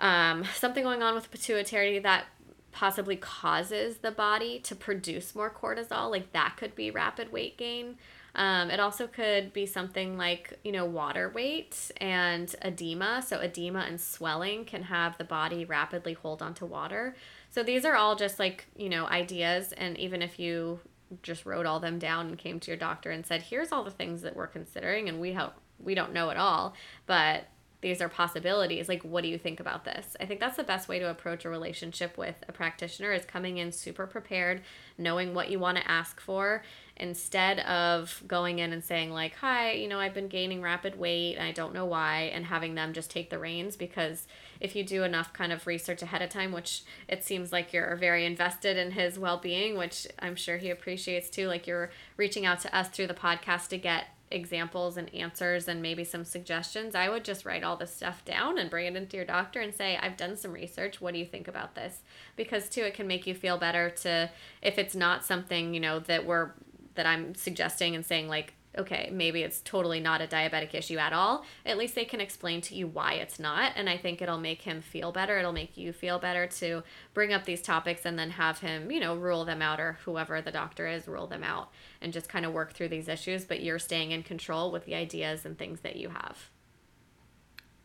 um, 0.00 0.44
something 0.54 0.82
going 0.82 1.02
on 1.02 1.14
with 1.14 1.24
the 1.24 1.30
pituitary 1.30 1.98
that 1.98 2.24
possibly 2.72 3.16
causes 3.16 3.98
the 3.98 4.10
body 4.10 4.58
to 4.60 4.74
produce 4.74 5.34
more 5.34 5.50
cortisol, 5.50 6.10
like 6.10 6.32
that 6.32 6.56
could 6.56 6.74
be 6.74 6.90
rapid 6.90 7.32
weight 7.32 7.56
gain. 7.56 7.96
Um, 8.34 8.70
it 8.70 8.78
also 8.78 9.06
could 9.06 9.52
be 9.52 9.66
something 9.66 10.16
like, 10.16 10.58
you 10.62 10.72
know, 10.72 10.84
water 10.84 11.30
weight 11.30 11.90
and 11.96 12.54
edema. 12.62 13.22
So, 13.26 13.40
edema 13.40 13.80
and 13.80 14.00
swelling 14.00 14.64
can 14.64 14.84
have 14.84 15.18
the 15.18 15.24
body 15.24 15.64
rapidly 15.64 16.12
hold 16.12 16.40
onto 16.40 16.64
water. 16.64 17.16
So, 17.50 17.62
these 17.62 17.84
are 17.84 17.96
all 17.96 18.14
just 18.14 18.38
like, 18.38 18.66
you 18.76 18.88
know, 18.88 19.06
ideas. 19.06 19.72
And 19.72 19.98
even 19.98 20.22
if 20.22 20.38
you 20.38 20.80
just 21.22 21.44
wrote 21.44 21.66
all 21.66 21.80
them 21.80 21.98
down 21.98 22.28
and 22.28 22.38
came 22.38 22.60
to 22.60 22.70
your 22.70 22.78
doctor 22.78 23.10
and 23.10 23.26
said, 23.26 23.42
here's 23.42 23.72
all 23.72 23.82
the 23.82 23.90
things 23.90 24.22
that 24.22 24.36
we're 24.36 24.46
considering, 24.46 25.08
and 25.08 25.20
we 25.20 25.32
help, 25.32 25.54
we 25.80 25.96
don't 25.96 26.12
know 26.12 26.30
it 26.30 26.36
all, 26.36 26.74
but 27.06 27.48
these 27.80 28.00
are 28.00 28.08
possibilities 28.08 28.88
like 28.88 29.02
what 29.02 29.22
do 29.22 29.28
you 29.28 29.38
think 29.38 29.60
about 29.60 29.84
this? 29.84 30.16
I 30.20 30.26
think 30.26 30.40
that's 30.40 30.56
the 30.56 30.64
best 30.64 30.88
way 30.88 30.98
to 30.98 31.10
approach 31.10 31.44
a 31.44 31.50
relationship 31.50 32.18
with 32.18 32.36
a 32.48 32.52
practitioner 32.52 33.12
is 33.12 33.24
coming 33.24 33.58
in 33.58 33.72
super 33.72 34.06
prepared 34.06 34.62
knowing 34.98 35.34
what 35.34 35.50
you 35.50 35.58
want 35.58 35.78
to 35.78 35.90
ask 35.90 36.20
for 36.20 36.62
instead 36.96 37.60
of 37.60 38.22
going 38.26 38.58
in 38.58 38.72
and 38.74 38.84
saying 38.84 39.10
like 39.10 39.34
hi 39.36 39.72
you 39.72 39.88
know 39.88 39.98
i've 39.98 40.12
been 40.12 40.28
gaining 40.28 40.60
rapid 40.60 40.98
weight 40.98 41.36
and 41.36 41.48
i 41.48 41.50
don't 41.50 41.72
know 41.72 41.86
why 41.86 42.30
and 42.34 42.44
having 42.44 42.74
them 42.74 42.92
just 42.92 43.10
take 43.10 43.30
the 43.30 43.38
reins 43.38 43.74
because 43.74 44.26
if 44.60 44.76
you 44.76 44.84
do 44.84 45.02
enough 45.02 45.32
kind 45.32 45.50
of 45.50 45.66
research 45.66 46.02
ahead 46.02 46.20
of 46.20 46.28
time 46.28 46.52
which 46.52 46.82
it 47.08 47.24
seems 47.24 47.52
like 47.52 47.72
you're 47.72 47.96
very 47.96 48.26
invested 48.26 48.76
in 48.76 48.90
his 48.90 49.18
well-being 49.18 49.78
which 49.78 50.06
i'm 50.18 50.36
sure 50.36 50.58
he 50.58 50.68
appreciates 50.68 51.30
too 51.30 51.48
like 51.48 51.66
you're 51.66 51.90
reaching 52.18 52.44
out 52.44 52.60
to 52.60 52.76
us 52.76 52.88
through 52.88 53.06
the 53.06 53.14
podcast 53.14 53.68
to 53.68 53.78
get 53.78 54.08
examples 54.30 54.96
and 54.96 55.12
answers 55.14 55.68
and 55.68 55.82
maybe 55.82 56.04
some 56.04 56.24
suggestions, 56.24 56.94
I 56.94 57.08
would 57.08 57.24
just 57.24 57.44
write 57.44 57.64
all 57.64 57.76
this 57.76 57.94
stuff 57.94 58.24
down 58.24 58.58
and 58.58 58.70
bring 58.70 58.86
it 58.86 58.96
into 58.96 59.16
your 59.16 59.26
doctor 59.26 59.60
and 59.60 59.74
say, 59.74 59.96
I've 59.96 60.16
done 60.16 60.36
some 60.36 60.52
research. 60.52 61.00
What 61.00 61.14
do 61.14 61.20
you 61.20 61.26
think 61.26 61.48
about 61.48 61.74
this? 61.74 62.00
Because 62.36 62.68
too, 62.68 62.82
it 62.82 62.94
can 62.94 63.06
make 63.06 63.26
you 63.26 63.34
feel 63.34 63.58
better 63.58 63.90
to, 63.90 64.30
if 64.62 64.78
it's 64.78 64.94
not 64.94 65.24
something, 65.24 65.74
you 65.74 65.80
know, 65.80 65.98
that 66.00 66.24
we're, 66.26 66.52
that 66.94 67.06
I'm 67.06 67.34
suggesting 67.34 67.94
and 67.94 68.06
saying 68.06 68.28
like, 68.28 68.54
okay, 68.78 69.10
maybe 69.12 69.42
it's 69.42 69.60
totally 69.60 70.00
not 70.00 70.20
a 70.20 70.26
diabetic 70.26 70.74
issue 70.74 70.96
at 70.96 71.12
all, 71.12 71.44
at 71.66 71.76
least 71.76 71.94
they 71.94 72.04
can 72.04 72.20
explain 72.20 72.60
to 72.60 72.74
you 72.74 72.86
why 72.86 73.14
it's 73.14 73.38
not. 73.38 73.72
And 73.74 73.88
I 73.88 73.96
think 73.96 74.22
it'll 74.22 74.38
make 74.38 74.62
him 74.62 74.80
feel 74.80 75.10
better. 75.12 75.38
It'll 75.38 75.52
make 75.52 75.76
you 75.76 75.92
feel 75.92 76.18
better 76.18 76.46
to 76.46 76.82
bring 77.12 77.32
up 77.32 77.44
these 77.44 77.62
topics 77.62 78.04
and 78.04 78.18
then 78.18 78.30
have 78.30 78.60
him, 78.60 78.90
you 78.90 79.00
know, 79.00 79.16
rule 79.16 79.44
them 79.44 79.60
out 79.60 79.80
or 79.80 79.98
whoever 80.04 80.40
the 80.40 80.52
doctor 80.52 80.86
is, 80.86 81.08
rule 81.08 81.26
them 81.26 81.42
out 81.42 81.70
and 82.00 82.12
just 82.12 82.28
kind 82.28 82.46
of 82.46 82.52
work 82.52 82.72
through 82.72 82.88
these 82.88 83.08
issues. 83.08 83.44
But 83.44 83.62
you're 83.62 83.78
staying 83.78 84.12
in 84.12 84.22
control 84.22 84.70
with 84.70 84.84
the 84.84 84.94
ideas 84.94 85.44
and 85.44 85.58
things 85.58 85.80
that 85.80 85.96
you 85.96 86.10
have. 86.10 86.50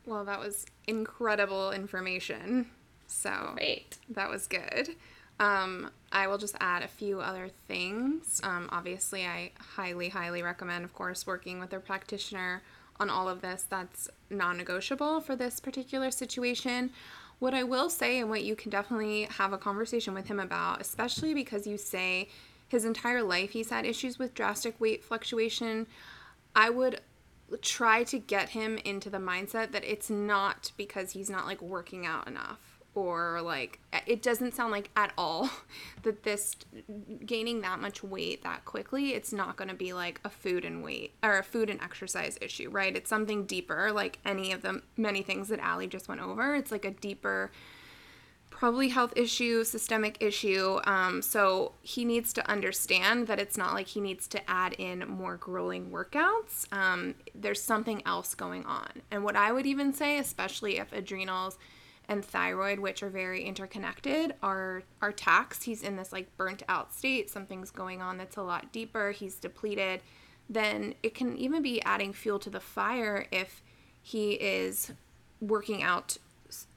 Well, 0.05 0.23
that 0.25 0.39
was 0.39 0.67
incredible 0.87 1.71
information. 1.71 2.67
So, 3.07 3.51
Great. 3.55 3.97
that 4.09 4.29
was 4.29 4.45
good. 4.47 4.95
Um, 5.39 5.91
I 6.11 6.27
will 6.27 6.37
just 6.37 6.55
add 6.59 6.81
a 6.81 6.87
few 6.87 7.19
other 7.19 7.49
things. 7.67 8.39
Um, 8.43 8.69
obviously, 8.71 9.25
I 9.25 9.51
highly, 9.59 10.09
highly 10.09 10.41
recommend, 10.41 10.85
of 10.85 10.93
course, 10.93 11.27
working 11.27 11.59
with 11.59 11.73
a 11.73 11.79
practitioner 11.79 12.61
on 12.99 13.09
all 13.09 13.27
of 13.27 13.41
this. 13.41 13.65
That's 13.69 14.09
non 14.29 14.57
negotiable 14.57 15.19
for 15.19 15.35
this 15.35 15.59
particular 15.59 16.11
situation. 16.11 16.91
What 17.39 17.53
I 17.53 17.63
will 17.63 17.89
say, 17.89 18.19
and 18.19 18.29
what 18.29 18.43
you 18.43 18.55
can 18.55 18.71
definitely 18.71 19.23
have 19.23 19.51
a 19.51 19.57
conversation 19.57 20.13
with 20.13 20.27
him 20.27 20.39
about, 20.39 20.79
especially 20.79 21.33
because 21.33 21.67
you 21.67 21.77
say 21.77 22.29
his 22.69 22.85
entire 22.85 23.21
life 23.21 23.51
he's 23.51 23.69
had 23.69 23.85
issues 23.85 24.17
with 24.17 24.33
drastic 24.33 24.79
weight 24.79 25.03
fluctuation, 25.03 25.85
I 26.55 26.69
would 26.69 27.01
try 27.61 28.03
to 28.05 28.17
get 28.17 28.49
him 28.49 28.79
into 28.85 29.09
the 29.09 29.17
mindset 29.17 29.71
that 29.73 29.83
it's 29.83 30.09
not 30.09 30.71
because 30.77 31.11
he's 31.11 31.29
not 31.29 31.45
like 31.45 31.61
working 31.61 32.05
out 32.05 32.27
enough 32.27 32.74
or 32.95 33.41
like 33.41 33.79
it 34.07 34.21
doesn't 34.21 34.55
sound 34.55 34.71
like 34.71 34.89
at 34.95 35.13
all 35.17 35.49
that 36.03 36.23
this 36.23 36.55
gaining 37.25 37.61
that 37.61 37.79
much 37.79 38.03
weight 38.03 38.43
that 38.43 38.63
quickly 38.65 39.13
it's 39.13 39.33
not 39.33 39.57
going 39.57 39.67
to 39.67 39.75
be 39.75 39.93
like 39.93 40.19
a 40.23 40.29
food 40.29 40.65
and 40.65 40.83
weight 40.83 41.13
or 41.21 41.37
a 41.37 41.43
food 41.43 41.69
and 41.69 41.81
exercise 41.81 42.37
issue 42.41 42.69
right? 42.69 42.95
It's 42.95 43.09
something 43.09 43.45
deeper 43.45 43.91
like 43.91 44.19
any 44.25 44.51
of 44.51 44.61
the 44.61 44.81
many 44.97 45.21
things 45.21 45.49
that 45.49 45.59
Allie 45.59 45.87
just 45.87 46.07
went 46.07 46.21
over. 46.21 46.55
It's 46.55 46.71
like 46.71 46.85
a 46.85 46.91
deeper 46.91 47.51
probably 48.55 48.87
health 48.87 49.11
issue 49.17 49.65
systemic 49.65 50.17
issue 50.21 50.79
um, 50.85 51.21
so 51.21 51.73
he 51.81 52.05
needs 52.05 52.31
to 52.31 52.49
understand 52.49 53.27
that 53.27 53.37
it's 53.37 53.57
not 53.57 53.73
like 53.73 53.87
he 53.87 53.99
needs 53.99 54.29
to 54.29 54.49
add 54.49 54.71
in 54.73 54.99
more 55.09 55.35
grueling 55.35 55.89
workouts 55.91 56.65
um, 56.71 57.13
there's 57.33 57.61
something 57.61 58.01
else 58.05 58.33
going 58.33 58.63
on. 58.65 58.87
And 59.11 59.25
what 59.25 59.35
i 59.35 59.51
would 59.51 59.65
even 59.65 59.93
say 59.93 60.19
especially 60.19 60.77
if 60.77 60.93
adrenals 60.93 61.57
and 62.07 62.23
thyroid, 62.23 62.79
which 62.79 63.03
are 63.03 63.09
very 63.09 63.43
interconnected, 63.43 64.33
are 64.43 64.83
are 65.01 65.11
taxed. 65.11 65.63
He's 65.63 65.83
in 65.83 65.95
this 65.95 66.11
like 66.11 66.35
burnt 66.37 66.63
out 66.67 66.93
state. 66.93 67.29
Something's 67.29 67.71
going 67.71 68.01
on 68.01 68.17
that's 68.17 68.37
a 68.37 68.43
lot 68.43 68.71
deeper. 68.71 69.11
He's 69.11 69.35
depleted. 69.35 70.01
Then 70.49 70.93
it 71.01 71.15
can 71.15 71.37
even 71.37 71.61
be 71.61 71.81
adding 71.81 72.13
fuel 72.13 72.39
to 72.39 72.49
the 72.49 72.59
fire 72.59 73.25
if 73.31 73.63
he 74.01 74.33
is 74.33 74.91
working 75.41 75.81
out 75.81 76.17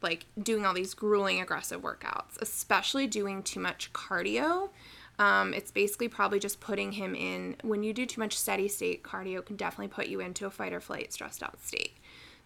like 0.02 0.24
doing 0.42 0.64
all 0.64 0.74
these 0.74 0.94
grueling 0.94 1.40
aggressive 1.40 1.82
workouts, 1.82 2.40
especially 2.40 3.06
doing 3.06 3.42
too 3.42 3.60
much 3.60 3.92
cardio. 3.92 4.70
Um, 5.18 5.52
it's 5.52 5.70
basically 5.70 6.08
probably 6.08 6.38
just 6.38 6.60
putting 6.60 6.92
him 6.92 7.14
in 7.14 7.56
when 7.62 7.82
you 7.82 7.92
do 7.92 8.06
too 8.06 8.20
much 8.20 8.38
steady 8.38 8.68
state 8.68 9.02
cardio 9.02 9.44
can 9.44 9.56
definitely 9.56 9.88
put 9.88 10.06
you 10.06 10.20
into 10.20 10.46
a 10.46 10.50
fight 10.50 10.72
or 10.72 10.80
flight 10.80 11.12
stressed 11.12 11.42
out 11.42 11.60
state 11.60 11.96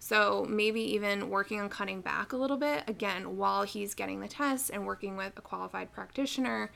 So 0.02 0.44
maybe 0.48 0.80
even 0.80 1.30
working 1.30 1.60
on 1.60 1.68
cutting 1.68 2.00
back 2.00 2.32
a 2.32 2.36
little 2.36 2.56
bit, 2.56 2.82
again, 2.88 3.36
while 3.36 3.62
he's 3.62 3.94
getting 3.94 4.18
the 4.18 4.26
test 4.26 4.68
and 4.68 4.84
working 4.84 5.16
with 5.16 5.32
a 5.36 5.40
qualified 5.40 5.92
practitioner, 5.92 6.72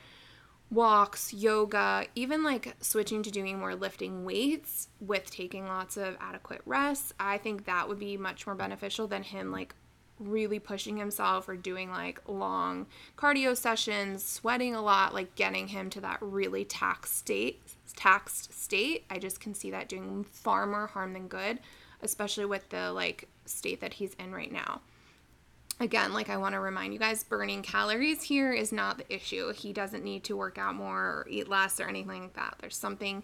walks, 0.71 1.33
yoga, 1.33 2.05
even 2.15 2.41
like 2.41 2.73
switching 2.79 3.23
to 3.23 3.29
doing 3.29 3.59
more 3.59 3.75
lifting 3.75 4.23
weights 4.23 4.87
with 5.01 5.29
taking 5.29 5.65
lots 5.65 5.97
of 5.97 6.15
adequate 6.21 6.61
rest. 6.65 7.11
I 7.19 7.37
think 7.37 7.65
that 7.65 7.89
would 7.89 7.99
be 7.99 8.15
much 8.15 8.47
more 8.47 8.55
beneficial 8.55 9.07
than 9.07 9.23
him 9.23 9.51
like 9.51 9.75
really 10.19 10.57
pushing 10.57 10.95
himself 10.95 11.49
or 11.49 11.57
doing 11.57 11.91
like 11.91 12.21
long 12.29 12.87
cardio 13.17 13.57
sessions, 13.57 14.23
sweating 14.23 14.73
a 14.73 14.81
lot, 14.81 15.13
like 15.13 15.35
getting 15.35 15.67
him 15.67 15.89
to 15.89 15.99
that 15.99 16.19
really 16.21 16.63
taxed 16.63 17.17
state, 17.17 17.61
taxed 17.97 18.57
state. 18.57 19.03
I 19.09 19.19
just 19.19 19.41
can 19.41 19.53
see 19.53 19.71
that 19.71 19.89
doing 19.89 20.23
far 20.23 20.65
more 20.65 20.87
harm 20.87 21.11
than 21.11 21.27
good, 21.27 21.59
especially 22.01 22.45
with 22.45 22.69
the 22.69 22.91
like 22.91 23.27
state 23.45 23.81
that 23.81 23.93
he's 23.93 24.13
in 24.15 24.33
right 24.33 24.51
now. 24.51 24.81
Again, 25.79 26.11
like 26.11 26.29
I 26.29 26.37
want 26.37 26.53
to 26.53 26.59
remind 26.59 26.93
you 26.93 26.99
guys, 26.99 27.23
burning 27.23 27.61
calories 27.61 28.23
here 28.23 28.51
is 28.51 28.71
not 28.71 28.97
the 28.97 29.13
issue. 29.13 29.53
He 29.53 29.73
doesn't 29.73 30.03
need 30.03 30.23
to 30.23 30.35
work 30.35 30.57
out 30.57 30.73
more 30.73 30.97
or 30.97 31.27
eat 31.29 31.47
less 31.47 31.79
or 31.79 31.87
anything 31.87 32.21
like 32.21 32.33
that. 32.33 32.55
There's 32.59 32.75
something 32.75 33.21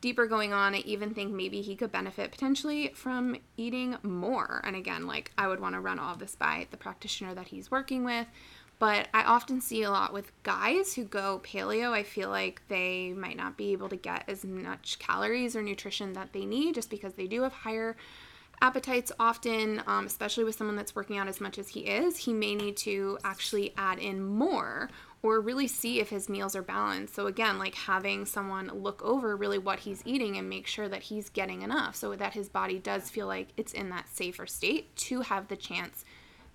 deeper 0.00 0.26
going 0.26 0.52
on. 0.52 0.74
I 0.74 0.78
even 0.78 1.14
think 1.14 1.32
maybe 1.32 1.60
he 1.60 1.76
could 1.76 1.92
benefit 1.92 2.30
potentially 2.30 2.92
from 2.94 3.36
eating 3.56 3.96
more. 4.02 4.60
And 4.64 4.76
again, 4.76 5.06
like 5.06 5.30
I 5.36 5.46
would 5.48 5.60
want 5.60 5.74
to 5.74 5.80
run 5.80 5.98
all 5.98 6.12
of 6.12 6.18
this 6.18 6.34
by 6.34 6.66
the 6.70 6.76
practitioner 6.76 7.34
that 7.34 7.48
he's 7.48 7.70
working 7.70 8.04
with. 8.04 8.26
But 8.84 9.08
I 9.14 9.22
often 9.22 9.62
see 9.62 9.82
a 9.82 9.90
lot 9.90 10.12
with 10.12 10.30
guys 10.42 10.92
who 10.92 11.04
go 11.04 11.40
paleo. 11.42 11.92
I 11.92 12.02
feel 12.02 12.28
like 12.28 12.60
they 12.68 13.14
might 13.14 13.38
not 13.38 13.56
be 13.56 13.72
able 13.72 13.88
to 13.88 13.96
get 13.96 14.24
as 14.28 14.44
much 14.44 14.98
calories 14.98 15.56
or 15.56 15.62
nutrition 15.62 16.12
that 16.12 16.34
they 16.34 16.44
need 16.44 16.74
just 16.74 16.90
because 16.90 17.14
they 17.14 17.26
do 17.26 17.40
have 17.44 17.54
higher 17.54 17.96
appetites 18.60 19.10
often, 19.18 19.82
um, 19.86 20.04
especially 20.04 20.44
with 20.44 20.56
someone 20.56 20.76
that's 20.76 20.94
working 20.94 21.16
out 21.16 21.28
as 21.28 21.40
much 21.40 21.56
as 21.56 21.68
he 21.68 21.80
is. 21.80 22.18
He 22.18 22.34
may 22.34 22.54
need 22.54 22.76
to 22.76 23.16
actually 23.24 23.72
add 23.78 24.00
in 24.00 24.22
more 24.22 24.90
or 25.22 25.40
really 25.40 25.66
see 25.66 25.98
if 25.98 26.10
his 26.10 26.28
meals 26.28 26.54
are 26.54 26.60
balanced. 26.60 27.14
So, 27.14 27.26
again, 27.26 27.58
like 27.58 27.74
having 27.74 28.26
someone 28.26 28.66
look 28.68 29.02
over 29.02 29.34
really 29.34 29.56
what 29.56 29.78
he's 29.78 30.02
eating 30.04 30.36
and 30.36 30.50
make 30.50 30.66
sure 30.66 30.90
that 30.90 31.04
he's 31.04 31.30
getting 31.30 31.62
enough 31.62 31.96
so 31.96 32.14
that 32.16 32.34
his 32.34 32.50
body 32.50 32.78
does 32.78 33.08
feel 33.08 33.28
like 33.28 33.48
it's 33.56 33.72
in 33.72 33.88
that 33.88 34.10
safer 34.10 34.46
state 34.46 34.94
to 34.96 35.22
have 35.22 35.48
the 35.48 35.56
chance 35.56 36.04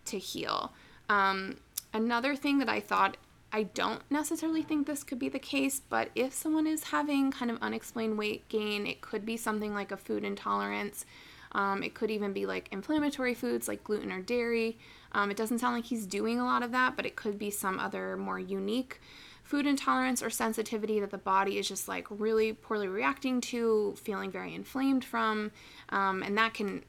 to 0.06 0.20
heal. 0.20 0.74
Um, 1.10 1.58
another 1.94 2.36
thing 2.36 2.60
that 2.60 2.70
I 2.70 2.80
thought 2.80 3.18
I 3.52 3.64
don't 3.64 4.02
necessarily 4.12 4.62
think 4.62 4.86
this 4.86 5.04
could 5.04 5.18
be 5.18 5.30
the 5.30 5.40
case, 5.40 5.82
but 5.90 6.10
if 6.14 6.34
someone 6.34 6.68
is 6.68 6.86
having 6.86 7.32
kind 7.32 7.50
of 7.50 7.58
unexplained 7.62 8.18
weight 8.18 8.48
gain, 8.48 8.86
it 8.86 9.02
could 9.02 9.26
be 9.26 9.38
something 9.38 9.74
like 9.74 9.92
a 9.92 9.98
food 9.98 10.24
intolerance. 10.24 11.06
Um, 11.54 11.82
it 11.82 11.96
could 11.96 12.12
even 12.12 12.32
be 12.32 12.46
like 12.46 12.70
inflammatory 12.72 13.34
foods 13.34 13.68
like 13.68 13.84
gluten 13.84 14.12
or 14.12 14.22
dairy. 14.22 14.78
Um, 15.14 15.32
it 15.32 15.38
doesn't 15.38 15.60
sound 15.60 15.76
like 15.76 15.86
he's 15.86 16.06
doing 16.06 16.40
a 16.40 16.46
lot 16.46 16.62
of 16.62 16.72
that, 16.74 16.96
but 16.96 17.08
it 17.08 17.16
could 17.16 17.40
be 17.40 17.50
some 17.50 17.80
other 17.80 18.16
more 18.16 18.40
unique 18.40 19.02
food 19.44 19.66
intolerance 19.66 20.22
or 20.22 20.30
sensitivity 20.30 21.00
that 21.00 21.10
the 21.10 21.18
body 21.18 21.58
is 21.58 21.68
just 21.68 21.88
like 21.88 22.06
really 22.12 22.54
poorly 22.54 22.88
reacting 22.88 23.42
to, 23.42 23.96
feeling 23.98 24.30
very 24.30 24.54
inflamed 24.54 25.04
from. 25.04 25.50
Um, 25.90 26.22
and 26.22 26.38
that 26.38 26.54
can 26.54 26.84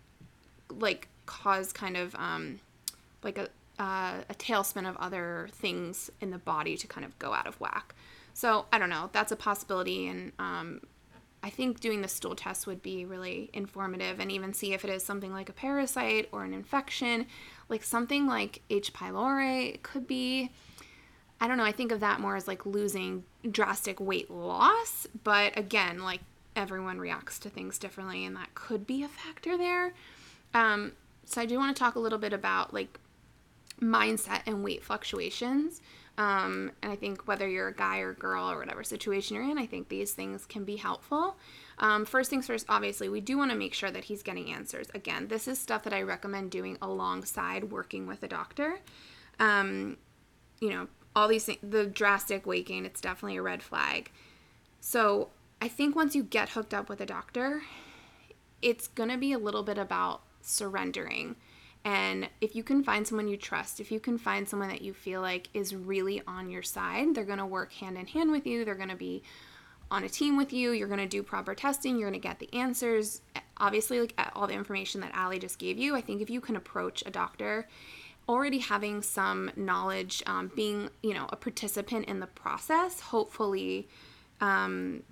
like 0.69 1.09
cause 1.25 1.73
kind 1.73 1.97
of 1.97 2.15
um, 2.17 2.61
like 3.23 3.39
a, 3.39 3.49
uh, 3.81 4.21
a 4.29 4.35
tailspin 4.35 4.87
of 4.87 4.95
other 4.99 5.49
things 5.53 6.11
in 6.21 6.31
the 6.31 6.39
body 6.39 6.77
to 6.77 6.87
kind 6.87 7.05
of 7.05 7.19
go 7.19 7.33
out 7.33 7.47
of 7.47 7.59
whack. 7.59 7.95
So 8.35 8.67
I 8.71 8.79
don't 8.79 8.91
know. 8.91 9.09
That's 9.13 9.33
a 9.33 9.37
possibility, 9.37 10.07
and 10.07 10.33
um, 10.39 10.83
I 11.43 11.49
think 11.49 11.81
doing 11.81 12.03
the 12.03 12.09
stool 12.09 12.37
test 12.37 12.67
would 12.67 12.83
be 12.83 13.07
really 13.07 13.49
informative 13.55 14.21
and 14.21 14.31
even 14.31 14.53
see 14.53 14.75
if 14.75 14.85
it 14.85 14.91
is 14.91 15.03
something 15.03 15.33
like 15.33 15.49
a 15.49 15.55
parasite 15.55 16.29
or 16.31 16.45
an 16.45 16.53
infection, 16.53 17.27
like 17.71 17.83
something 17.83 18.27
like 18.27 18.61
H. 18.69 18.93
pylori 18.93 19.83
could 19.83 20.07
be. 20.07 20.51
I 21.41 21.49
don't 21.49 21.57
know, 21.57 21.65
I 21.65 21.73
think 21.73 21.91
of 21.91 22.01
that 22.01 22.21
more 22.21 22.37
as 22.37 22.47
like 22.47 22.67
losing 22.67 23.25
drastic 23.51 23.99
weight 23.99 24.31
loss, 24.31 25.07
but 25.25 25.59
again, 25.59 26.01
like 26.01 26.21
everyone 26.55 26.99
reacts 26.99 27.39
to 27.39 27.49
things 27.49 27.79
differently 27.79 28.27
and 28.27 28.37
that 28.37 28.55
could 28.55 28.87
be 28.87 29.03
a 29.03 29.09
factor 29.09 29.57
there. 29.57 29.95
Um, 30.53 30.93
so 31.25 31.41
I 31.41 31.47
do 31.47 31.57
want 31.57 31.75
to 31.75 31.81
talk 31.81 31.95
a 31.95 31.99
little 31.99 32.19
bit 32.19 32.35
about 32.35 32.75
like 32.75 32.99
mindset 33.81 34.43
and 34.47 34.63
weight 34.63 34.85
fluctuations. 34.85 35.81
Um, 36.19 36.73
and 36.83 36.93
I 36.93 36.97
think 36.97 37.27
whether 37.27 37.49
you're 37.49 37.69
a 37.69 37.75
guy 37.75 38.01
or 38.01 38.13
girl 38.13 38.51
or 38.51 38.59
whatever 38.59 38.85
situation 38.85 39.37
you're 39.37 39.51
in, 39.51 39.59
I 39.59 39.65
think 39.67 39.89
these 39.89 40.13
things 40.13 40.45
can 40.45 40.65
be 40.65 40.77
helpful. 40.77 41.37
Um, 41.79 42.05
first 42.05 42.29
things 42.29 42.47
first, 42.47 42.67
obviously, 42.69 43.09
we 43.09 43.21
do 43.23 43.39
want 43.39 43.51
to 43.53 43.57
make 43.57 43.73
sure 43.73 43.91
that 43.91 44.05
he's 44.05 44.23
getting 44.23 44.53
answers. 44.53 44.89
Again, 44.93 45.29
this 45.29 45.49
is 45.49 45.59
stuff 45.59 45.83
that 45.85 45.95
I 45.95 46.03
recommend 46.03 46.51
doing 46.51 46.77
alongside 46.83 47.71
working 47.71 48.07
with 48.07 48.23
a 48.23 48.29
doctor. 48.29 48.81
Um, 49.39 49.97
you 50.61 50.69
know, 50.69 50.89
all 51.17 51.27
these 51.27 51.47
things, 51.47 51.59
the 51.63 51.87
drastic 51.87 52.45
weight 52.45 52.67
gain, 52.67 52.85
it's 52.85 53.01
definitely 53.01 53.39
a 53.39 53.43
red 53.43 53.63
flag. 53.63 54.11
So 54.81 55.31
I 55.63 55.69
think 55.69 55.97
once 55.97 56.15
you 56.15 56.23
get 56.23 56.51
hooked 56.51 56.75
up 56.75 56.91
with 56.91 57.01
a 57.01 57.07
doctor, 57.07 57.63
it's 58.61 58.89
going 58.89 59.09
to 59.09 59.17
be 59.17 59.33
a 59.33 59.39
little 59.39 59.63
bit 59.63 59.79
about 59.79 60.21
surrendering 60.43 61.37
and 61.85 62.29
if 62.41 62.55
you 62.55 62.63
can 62.63 62.85
find 62.85 63.07
someone 63.07 63.29
you 63.29 63.37
trust, 63.37 63.81
if 63.81 63.91
you 63.91 64.01
can 64.01 64.19
find 64.19 64.49
someone 64.49 64.69
that 64.69 64.83
you 64.83 64.93
feel 64.93 65.23
like 65.23 65.49
is 65.55 65.75
really 65.75 66.21
on 66.27 66.51
your 66.51 66.63
side, 66.63 67.15
they're 67.15 67.25
going 67.25 67.39
to 67.39 67.47
work 67.47 67.73
hand 67.73 67.97
in 67.97 68.07
hand 68.07 68.31
with 68.31 68.47
you. 68.47 68.65
They're 68.65 68.75
going 68.75 68.91
to 68.91 68.97
be 68.97 69.23
on 69.91 70.05
a 70.05 70.09
team 70.09 70.37
with 70.37 70.53
you. 70.53 70.73
You're 70.73 70.89
going 70.89 71.01
to 71.01 71.07
do 71.07 71.23
proper 71.23 71.55
testing. 71.55 71.97
You're 71.97 72.11
going 72.11 72.21
to 72.21 72.29
get 72.29 72.39
the 72.39 72.53
answers. 72.55 73.23
Obviously, 73.57 74.01
like 74.01 74.15
all 74.35 74.47
the 74.47 74.55
information 74.55 75.01
that 75.01 75.13
Allie 75.15 75.39
just 75.39 75.59
gave 75.59 75.79
you, 75.79 75.97
I 75.97 76.03
think 76.03 76.21
if 76.21 76.29
you 76.29 76.41
can 76.41 76.57
approach 76.57 77.03
a 77.07 77.11
doctor 77.11 77.67
already 78.29 78.59
having 78.59 79.03
some 79.03 79.51
knowledge, 79.57 80.23
um, 80.27 80.53
being, 80.55 80.91
you 81.03 81.15
know, 81.15 81.27
a 81.31 81.37
participant 81.37 82.05
in 82.05 82.21
the 82.21 82.27
process, 82.29 83.01
hopefully, 83.01 83.89
um, 84.41 85.03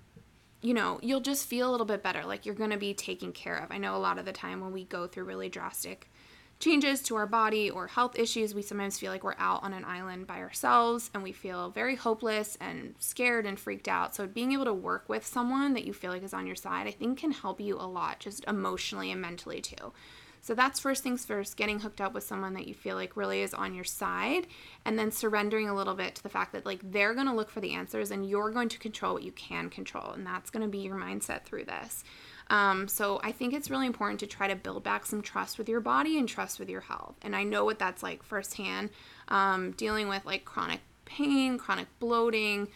you 0.60 0.74
know, 0.74 1.00
you'll 1.02 1.20
just 1.20 1.46
feel 1.46 1.68
a 1.68 1.72
little 1.72 1.86
bit 1.86 2.02
better. 2.02 2.24
Like 2.24 2.46
you're 2.46 2.54
going 2.54 2.70
to 2.70 2.76
be 2.76 2.94
taken 2.94 3.32
care 3.32 3.56
of. 3.56 3.72
I 3.72 3.78
know 3.78 3.96
a 3.96 3.98
lot 3.98 4.18
of 4.18 4.24
the 4.24 4.32
time 4.32 4.60
when 4.60 4.72
we 4.72 4.84
go 4.84 5.06
through 5.06 5.24
really 5.24 5.48
drastic 5.48 6.10
changes 6.58 7.02
to 7.02 7.16
our 7.16 7.26
body 7.26 7.70
or 7.70 7.86
health 7.86 8.18
issues, 8.18 8.54
we 8.54 8.62
sometimes 8.62 8.98
feel 8.98 9.12
like 9.12 9.22
we're 9.22 9.34
out 9.38 9.62
on 9.62 9.72
an 9.72 9.84
island 9.84 10.26
by 10.26 10.38
ourselves 10.38 11.10
and 11.14 11.22
we 11.22 11.32
feel 11.32 11.70
very 11.70 11.94
hopeless 11.94 12.56
and 12.60 12.94
scared 12.98 13.46
and 13.46 13.58
freaked 13.58 13.88
out. 13.88 14.14
So, 14.14 14.26
being 14.26 14.52
able 14.52 14.64
to 14.64 14.74
work 14.74 15.08
with 15.08 15.24
someone 15.24 15.74
that 15.74 15.84
you 15.84 15.92
feel 15.92 16.10
like 16.10 16.24
is 16.24 16.34
on 16.34 16.46
your 16.46 16.56
side, 16.56 16.86
I 16.86 16.90
think 16.90 17.18
can 17.18 17.32
help 17.32 17.60
you 17.60 17.76
a 17.76 17.86
lot, 17.86 18.18
just 18.20 18.44
emotionally 18.46 19.12
and 19.12 19.20
mentally 19.20 19.60
too. 19.60 19.92
So, 20.40 20.54
that's 20.54 20.80
first 20.80 21.02
things 21.02 21.24
first 21.24 21.56
getting 21.56 21.80
hooked 21.80 22.00
up 22.00 22.12
with 22.12 22.24
someone 22.24 22.54
that 22.54 22.66
you 22.66 22.74
feel 22.74 22.96
like 22.96 23.16
really 23.16 23.42
is 23.42 23.54
on 23.54 23.74
your 23.74 23.84
side, 23.84 24.48
and 24.84 24.98
then 24.98 25.12
surrendering 25.12 25.68
a 25.68 25.74
little 25.74 25.94
bit 25.94 26.16
to 26.16 26.22
the 26.22 26.28
fact 26.28 26.52
that 26.52 26.66
like 26.66 26.80
they're 26.82 27.14
going 27.14 27.26
to 27.26 27.34
look 27.34 27.50
for 27.50 27.60
the 27.60 27.74
answers 27.74 28.10
and 28.10 28.28
you're 28.28 28.50
going 28.50 28.68
to 28.70 28.78
control 28.78 29.14
what 29.14 29.22
you 29.22 29.32
can 29.32 29.70
control. 29.70 30.10
And 30.10 30.26
that's 30.26 30.50
going 30.50 30.62
to 30.64 30.68
be 30.68 30.78
your 30.78 30.96
mindset 30.96 31.44
through 31.44 31.66
this. 31.66 32.02
Um, 32.50 32.88
so 32.88 33.20
I 33.22 33.32
think 33.32 33.52
it's 33.52 33.70
really 33.70 33.86
important 33.86 34.20
to 34.20 34.26
try 34.26 34.48
to 34.48 34.56
build 34.56 34.82
back 34.82 35.04
some 35.04 35.20
trust 35.20 35.58
with 35.58 35.68
your 35.68 35.80
body 35.80 36.18
and 36.18 36.28
trust 36.28 36.58
with 36.58 36.70
your 36.70 36.80
health. 36.80 37.14
And 37.22 37.36
I 37.36 37.44
know 37.44 37.64
what 37.64 37.78
that's 37.78 38.02
like 38.02 38.22
firsthand, 38.22 38.90
um, 39.28 39.72
dealing 39.72 40.08
with 40.08 40.24
like 40.24 40.44
chronic 40.44 40.80
pain, 41.04 41.58
chronic 41.58 41.86
bloating, 42.00 42.68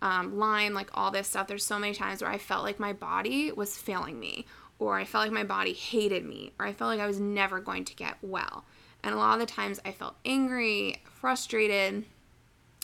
um, 0.00 0.38
Lyme, 0.38 0.74
like 0.74 0.90
all 0.94 1.10
this 1.10 1.28
stuff. 1.28 1.48
There's 1.48 1.64
so 1.64 1.78
many 1.78 1.94
times 1.94 2.22
where 2.22 2.30
I 2.30 2.38
felt 2.38 2.64
like 2.64 2.78
my 2.78 2.92
body 2.92 3.50
was 3.50 3.76
failing 3.76 4.20
me, 4.20 4.46
or 4.78 4.96
I 4.96 5.04
felt 5.04 5.24
like 5.24 5.32
my 5.32 5.44
body 5.44 5.72
hated 5.72 6.24
me, 6.24 6.52
or 6.58 6.66
I 6.66 6.72
felt 6.72 6.88
like 6.88 7.00
I 7.00 7.06
was 7.06 7.18
never 7.18 7.60
going 7.60 7.84
to 7.86 7.96
get 7.96 8.16
well. 8.22 8.64
And 9.02 9.14
a 9.14 9.18
lot 9.18 9.40
of 9.40 9.46
the 9.46 9.52
times 9.52 9.80
I 9.84 9.92
felt 9.92 10.16
angry, 10.24 11.02
frustrated, 11.04 12.04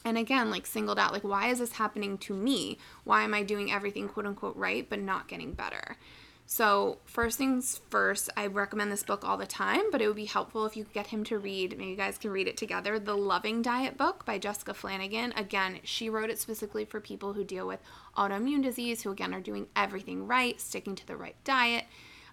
and 0.04 0.18
again, 0.18 0.50
like 0.50 0.66
singled 0.66 0.98
out, 0.98 1.12
like, 1.12 1.24
why 1.24 1.48
is 1.48 1.60
this 1.60 1.72
happening 1.72 2.18
to 2.18 2.34
me? 2.34 2.78
Why 3.04 3.22
am 3.22 3.32
I 3.32 3.42
doing 3.42 3.72
everything 3.72 4.08
quote 4.08 4.26
unquote 4.26 4.56
right, 4.56 4.88
but 4.88 5.00
not 5.00 5.28
getting 5.28 5.52
better? 5.52 5.96
So, 6.46 6.98
first 7.06 7.38
things 7.38 7.80
first, 7.88 8.28
I 8.36 8.48
recommend 8.48 8.92
this 8.92 9.02
book 9.02 9.24
all 9.24 9.38
the 9.38 9.46
time, 9.46 9.90
but 9.90 10.02
it 10.02 10.06
would 10.08 10.16
be 10.16 10.26
helpful 10.26 10.66
if 10.66 10.76
you 10.76 10.84
could 10.84 10.92
get 10.92 11.06
him 11.06 11.24
to 11.24 11.38
read, 11.38 11.76
maybe 11.78 11.90
you 11.90 11.96
guys 11.96 12.18
can 12.18 12.30
read 12.30 12.48
it 12.48 12.58
together, 12.58 12.98
The 12.98 13.16
Loving 13.16 13.62
Diet 13.62 13.96
book 13.96 14.26
by 14.26 14.38
Jessica 14.38 14.74
Flanigan. 14.74 15.38
Again, 15.38 15.80
she 15.84 16.10
wrote 16.10 16.28
it 16.28 16.38
specifically 16.38 16.84
for 16.84 17.00
people 17.00 17.32
who 17.32 17.44
deal 17.44 17.66
with 17.66 17.80
autoimmune 18.16 18.62
disease, 18.62 19.02
who 19.02 19.10
again 19.10 19.32
are 19.32 19.40
doing 19.40 19.68
everything 19.74 20.26
right, 20.26 20.60
sticking 20.60 20.94
to 20.96 21.06
the 21.06 21.16
right 21.16 21.36
diet, 21.44 21.84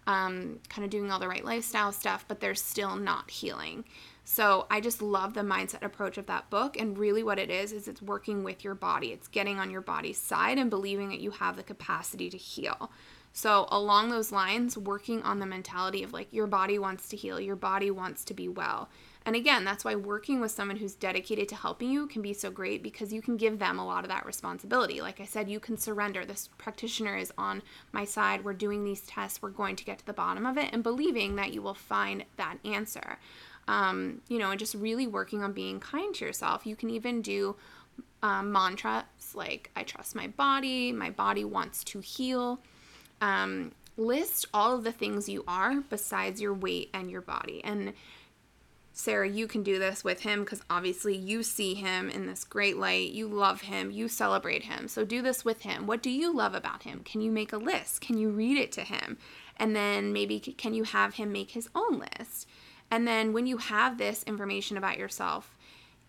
um, 0.08 0.60
kind 0.67 0.84
of 0.84 0.91
doing 0.91 1.10
all 1.10 1.19
the 1.19 1.28
right 1.28 1.45
lifestyle 1.45 1.93
stuff, 1.93 2.26
but 2.28 2.41
they're 2.41 2.54
still 2.54 2.97
not 2.97 3.32
healing. 3.32 3.86
So 4.26 4.67
I 4.69 4.82
just 4.82 5.02
love 5.02 5.34
the 5.34 5.41
mindset 5.41 5.84
approach 5.84 6.17
of 6.17 6.26
that 6.28 6.50
book. 6.50 6.80
And 6.80 6.97
really, 6.97 7.24
what 7.24 7.39
it 7.39 7.50
is, 7.50 7.71
is 7.71 7.88
it's 7.88 8.02
working 8.02 8.43
with 8.43 8.63
your 8.63 8.76
body. 8.76 9.13
It's 9.13 9.28
getting 9.28 9.58
on 9.58 9.71
your 9.71 9.82
body's 9.82 10.19
side 10.19 10.58
and 10.58 10.69
believing 10.69 11.10
that 11.10 11.21
you 11.21 11.32
have 11.32 11.56
the 11.56 11.63
capacity 11.63 12.30
to 12.30 12.38
heal. 12.38 12.91
So, 13.34 13.67
along 13.72 14.10
those 14.10 14.32
lines, 14.32 14.78
working 14.78 15.24
on 15.24 15.39
the 15.39 15.46
mentality 15.46 16.04
of 16.04 16.12
like 16.12 16.28
your 16.32 16.48
body 16.48 16.78
wants 16.78 17.08
to 17.10 17.17
heal, 17.17 17.39
your 17.39 17.56
body 17.56 17.89
wants 17.89 18.26
to 18.26 18.34
be 18.34 18.50
well. 18.50 18.89
And 19.26 19.36
again, 19.36 19.63
that's 19.63 19.86
why 19.86 19.96
working 19.96 20.41
with 20.41 20.52
someone 20.52 20.78
who's 20.78 20.96
dedicated 20.96 21.48
to 21.50 21.56
helping 21.56 21.91
you 21.91 22.08
can 22.08 22.22
be 22.22 22.34
so 22.34 22.50
great 22.50 22.82
because 22.82 23.13
you 23.13 23.22
can 23.22 23.38
give 23.38 23.60
them 23.60 23.78
a 23.78 23.86
lot 23.86 24.04
of 24.04 24.10
that 24.10 24.26
responsibility. 24.26 25.00
Like 25.00 25.22
I 25.22 25.26
said, 25.26 25.48
you 25.48 25.60
can 25.60 25.78
surrender. 25.78 26.26
This 26.26 26.50
practitioner 26.58 27.15
is 27.15 27.32
on 27.38 27.62
my 27.91 28.04
side. 28.04 28.44
We're 28.44 28.54
doing 28.54 28.84
these 28.84 29.02
tests. 29.02 29.41
We're 29.41 29.50
going 29.50 29.76
to 29.76 29.86
get 29.86 30.00
to 30.00 30.06
the 30.06 30.13
bottom 30.13 30.46
of 30.46 30.58
it 30.58 30.70
and 30.74 30.82
believing 30.82 31.36
that 31.36 31.54
you 31.54 31.62
will 31.62 31.76
find 31.76 32.26
that 32.38 32.58
answer. 32.65 33.20
Um, 33.67 34.22
you 34.28 34.39
know, 34.39 34.50
and 34.50 34.60
just 34.60 34.74
really 34.74 35.06
working 35.06 35.44
on 35.44 35.54
being 35.54 35.80
kind 35.80 36.15
to 36.15 36.26
yourself. 36.26 36.65
You 36.65 36.76
can 36.76 36.89
even 36.89 37.22
do 37.22 37.56
um, 38.24 38.52
mantras 38.52 39.04
like, 39.36 39.70
I 39.76 39.84
trust 39.84 40.15
my 40.15 40.28
body, 40.28 40.91
my 40.91 41.12
body 41.12 41.46
wants 41.46 41.84
to 41.86 42.00
heal. 42.00 42.60
Um, 43.22 43.72
list 43.98 44.48
all 44.54 44.76
of 44.76 44.84
the 44.84 44.92
things 44.92 45.30
you 45.30 45.44
are 45.48 45.82
besides 45.82 46.42
your 46.42 46.54
weight 46.54 46.90
and 46.94 47.10
your 47.10 47.22
body. 47.22 47.64
And 47.64 47.94
Sarah, 48.94 49.30
you 49.30 49.48
can 49.48 49.64
do 49.64 49.80
this 49.80 50.04
with 50.04 50.22
him 50.22 50.42
because 50.42 50.62
obviously 50.70 51.16
you 51.16 51.44
see 51.44 51.76
him 51.76 52.10
in 52.10 52.26
this 52.26 52.44
great 52.44 52.78
light. 52.78 53.12
You 53.12 53.28
love 53.28 53.62
him. 53.62 53.90
You 53.90 54.08
celebrate 54.08 54.64
him. 54.64 54.88
So 54.88 55.06
do 55.06 55.22
this 55.22 55.46
with 55.46 55.62
him. 55.62 55.88
What 55.88 56.04
do 56.04 56.10
you 56.10 56.34
love 56.34 56.54
about 56.54 56.84
him? 56.84 57.02
Can 57.06 57.22
you 57.22 57.32
make 57.32 57.54
a 57.54 57.58
list? 57.58 58.02
Can 58.02 58.18
you 58.18 58.30
read 58.30 58.58
it 58.58 58.72
to 58.74 58.82
him? 58.82 59.18
And 59.56 59.76
then 59.76 60.12
maybe 60.12 60.40
can 60.40 60.74
you 60.74 60.84
have 60.84 61.16
him 61.16 61.32
make 61.32 61.52
his 61.52 61.70
own 61.74 62.00
list? 62.00 62.48
And 62.90 63.08
then 63.08 63.32
when 63.32 63.48
you 63.48 63.58
have 63.58 63.98
this 63.98 64.24
information 64.24 64.76
about 64.76 64.98
yourself, 64.98 65.58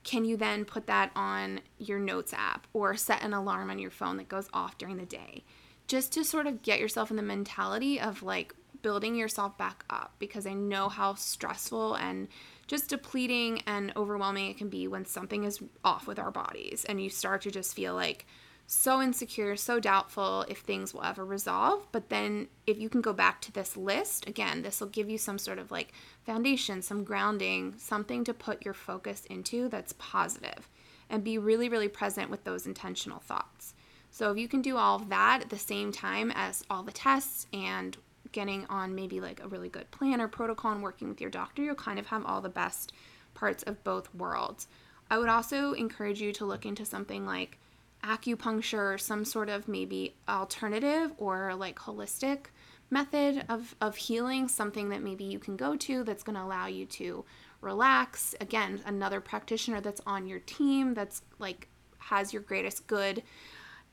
can 0.03 0.25
you 0.25 0.37
then 0.37 0.65
put 0.65 0.89
that 0.89 1.13
on 1.15 1.61
your 1.79 2.01
notes 2.01 2.35
app 2.35 2.67
or 2.73 2.97
set 2.97 3.23
an 3.23 3.33
alarm 3.33 3.71
on 3.71 3.79
your 3.79 3.93
phone 3.93 4.17
that 4.17 4.29
goes 4.29 4.49
off 4.53 4.77
during 4.77 4.97
the 4.97 5.07
day? 5.07 5.45
Just 5.93 6.13
to 6.13 6.25
sort 6.25 6.47
of 6.47 6.63
get 6.63 6.81
yourself 6.81 7.11
in 7.11 7.19
the 7.19 7.23
mentality 7.23 8.01
of 8.01 8.23
like 8.23 8.55
building 8.81 9.15
yourself 9.15 9.59
back 9.59 9.85
up 9.91 10.15
because 10.19 10.47
I 10.47 10.55
know 10.55 10.89
how 10.89 11.17
stressful 11.17 11.97
and 11.97 12.29
just 12.67 12.89
depleting 12.89 13.61
and 13.67 13.93
overwhelming 13.95 14.49
it 14.49 14.57
can 14.57 14.71
be 14.71 14.89
when 14.89 15.05
something 15.05 15.45
is 15.45 15.63
off 15.85 16.07
with 16.07 16.19
our 16.19 16.31
bodies 16.31 16.87
and 16.89 16.99
you 16.99 17.11
start 17.11 17.43
to 17.43 17.51
just 17.51 17.77
feel 17.77 17.93
like 17.93 18.25
so 18.67 19.03
insecure, 19.03 19.55
so 19.55 19.79
doubtful 19.79 20.47
if 20.49 20.61
things 20.61 20.95
will 20.95 21.05
ever 21.05 21.27
resolve. 21.27 21.87
But 21.93 22.09
then, 22.09 22.49
if 22.67 22.79
you 22.79 22.89
can 22.89 23.03
go 23.03 23.13
back 23.13 23.43
to 23.43 23.53
this 23.53 23.77
list, 23.77 24.27
again, 24.27 24.63
this 24.63 24.81
will 24.81 24.89
give 24.89 25.11
you 25.11 25.19
some 25.19 25.37
sort 25.37 25.59
of 25.59 25.71
like 25.71 25.93
foundation, 26.25 26.81
some 26.81 27.05
grounding, 27.05 27.75
something 27.77 28.25
to 28.25 28.33
put 28.33 28.65
your 28.65 28.73
focus 28.73 29.27
into 29.27 29.69
that's 29.69 29.93
positive 29.99 30.71
and 31.11 31.23
be 31.23 31.37
really, 31.37 31.69
really 31.69 31.89
present 31.89 32.31
with 32.31 32.45
those 32.45 32.67
intentional 32.67 33.19
thoughts. 33.19 33.75
So, 34.13 34.31
if 34.31 34.37
you 34.37 34.47
can 34.47 34.61
do 34.61 34.77
all 34.77 34.97
of 34.97 35.09
that 35.09 35.41
at 35.41 35.49
the 35.49 35.59
same 35.59 35.91
time 35.91 36.31
as 36.35 36.63
all 36.69 36.83
the 36.83 36.93
tests 36.93 37.47
and 37.53 37.97
getting 38.31 38.67
on 38.67 38.95
maybe 38.95 39.21
like 39.21 39.43
a 39.43 39.49
really 39.49 39.71
good 39.71 39.91
plan 39.91 40.21
or 40.21 40.29
protocol 40.29 40.73
and 40.73 40.83
working 40.83 41.09
with 41.09 41.21
your 41.21 41.31
doctor, 41.31 41.63
you'll 41.63 41.75
kind 41.75 41.99
of 41.99 42.07
have 42.07 42.25
all 42.27 42.43
the 42.43 42.49
best 42.49 42.93
parts 43.35 43.63
of 43.63 43.83
both 43.85 44.15
worlds. 44.15 44.69
I 45.11 45.19
would 45.19 45.31
also 45.31 45.73
encourage 45.73 46.21
you 46.21 46.33
to 46.35 46.45
look 46.45 46.67
into 46.67 46.85
something 46.85 47.27
like 47.27 47.59
acupuncture 48.05 48.95
or 48.95 48.99
some 48.99 49.25
sort 49.25 49.49
of 49.49 49.67
maybe 49.67 50.15
alternative 50.29 51.13
or 51.17 51.55
like 51.55 51.79
holistic 51.79 52.47
method 52.91 53.45
of, 53.49 53.75
of 53.81 53.97
healing, 53.97 54.47
something 54.47 54.91
that 54.91 55.03
maybe 55.03 55.25
you 55.25 55.39
can 55.39 55.57
go 55.57 55.75
to 55.77 56.05
that's 56.05 56.23
going 56.23 56.37
to 56.37 56.43
allow 56.43 56.67
you 56.67 56.85
to 56.85 57.25
relax. 57.63 58.35
Again, 58.43 58.83
another 58.85 59.23
practitioner 59.23 59.81
that's 59.81 60.03
on 60.07 60.27
your 60.27 60.41
team 60.41 60.93
that's 60.93 61.23
like 61.39 61.69
has 61.99 62.33
your 62.33 62.43
greatest 62.43 62.87
good 62.87 63.23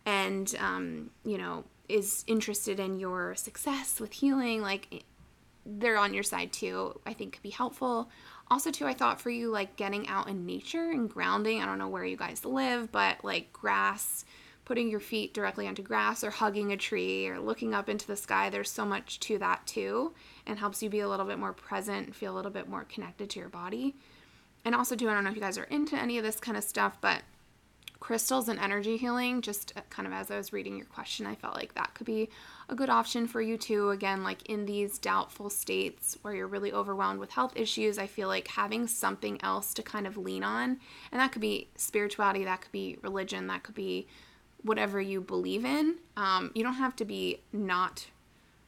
and, 0.06 0.54
um, 0.60 1.10
you 1.24 1.38
know, 1.38 1.64
is 1.88 2.24
interested 2.28 2.80
in 2.80 3.00
your 3.00 3.36
success 3.36 4.00
with 4.00 4.14
healing, 4.14 4.62
like 4.62 5.04
they're 5.66 5.98
on 5.98 6.14
your 6.14 6.24
side 6.24 6.52
too, 6.54 7.00
I 7.06 7.14
think 7.14 7.34
could 7.34 7.44
be 7.44 7.50
helpful. 7.50 8.10
Also, 8.52 8.72
too, 8.72 8.88
I 8.88 8.94
thought 8.94 9.22
for 9.22 9.30
you, 9.30 9.52
like 9.52 9.76
getting 9.76 10.08
out 10.08 10.28
in 10.28 10.46
nature 10.46 10.90
and 10.90 11.10
grounding. 11.10 11.62
I 11.62 11.66
don't 11.66 11.78
know 11.78 11.88
where 11.88 12.06
you 12.06 12.18
guys 12.18 12.44
live, 12.46 12.92
but 12.92 13.24
like 13.24 13.54
grass, 13.54 14.26
putting 14.66 14.90
your 14.90 15.00
feet 15.00 15.34
directly 15.34 15.68
onto 15.68 15.84
grass 15.84 16.24
or 16.24 16.32
hugging 16.32 16.72
a 16.72 16.78
tree 16.78 17.28
or 17.28 17.40
looking 17.40 17.74
up 17.74 17.90
into 17.90 18.08
the 18.08 18.16
sky, 18.16 18.50
there's 18.50 18.70
so 18.70 18.86
much 18.86 19.20
to 19.20 19.38
that 19.40 19.66
too, 19.68 20.14
and 20.48 20.58
helps 20.58 20.82
you 20.82 20.90
be 20.90 21.00
a 21.00 21.10
little 21.10 21.26
bit 21.26 21.38
more 21.40 21.54
present 21.54 22.08
and 22.08 22.16
feel 22.16 22.34
a 22.34 22.38
little 22.38 22.52
bit 22.52 22.68
more 22.68 22.86
connected 22.86 23.30
to 23.30 23.40
your 23.40 23.50
body. 23.50 23.96
And 24.66 24.76
also, 24.76 24.96
too, 24.96 25.10
I 25.10 25.14
don't 25.14 25.24
know 25.24 25.30
if 25.30 25.36
you 25.36 25.42
guys 25.42 25.58
are 25.58 25.64
into 25.66 25.96
any 25.96 26.18
of 26.18 26.24
this 26.24 26.40
kind 26.40 26.58
of 26.58 26.64
stuff, 26.64 26.98
but 27.02 27.22
crystals 28.00 28.48
and 28.48 28.60
energy 28.60 28.98
healing, 28.98 29.42
just 29.42 29.74
uh, 29.76 29.82
kind 29.90 30.08
of 30.08 30.14
as 30.14 30.32
I 30.32 30.38
was 30.38 30.54
reading 30.54 30.78
your 30.78 30.86
question, 30.86 31.26
I 31.26 31.36
felt 31.36 31.56
like 31.56 31.76
that 31.76 31.94
could 31.96 32.06
be 32.06 32.30
a 32.70 32.76
good 32.76 32.90
option 32.90 33.28
for 33.28 33.42
you 33.42 33.58
too. 33.58 33.90
Again, 33.90 34.24
like 34.24 34.48
in 34.50 34.66
these 34.66 34.98
doubtful 34.98 35.50
states 35.50 36.18
where 36.22 36.34
you're 36.34 36.48
really 36.48 36.72
overwhelmed 36.72 37.20
with 37.20 37.32
health 37.32 37.54
issues, 37.56 37.98
I 37.98 38.08
feel 38.08 38.28
like 38.28 38.48
having 38.48 38.88
something 38.88 39.42
else 39.44 39.74
to 39.74 39.84
kind 39.84 40.08
of 40.08 40.18
lean 40.18 40.44
on, 40.44 40.80
and 41.12 41.20
that 41.20 41.32
could 41.32 41.42
be 41.42 41.70
spirituality, 41.76 42.46
that 42.46 42.62
could 42.62 42.72
be 42.72 42.98
religion, 43.02 43.48
that 43.48 43.64
could 43.64 43.76
be 43.76 44.08
whatever 44.64 45.02
you 45.02 45.22
believe 45.22 45.66
in. 45.66 45.96
Um, 46.16 46.52
you 46.54 46.64
don't 46.64 46.74
have 46.74 46.96
to 46.98 47.06
be 47.06 47.42
not 47.52 48.08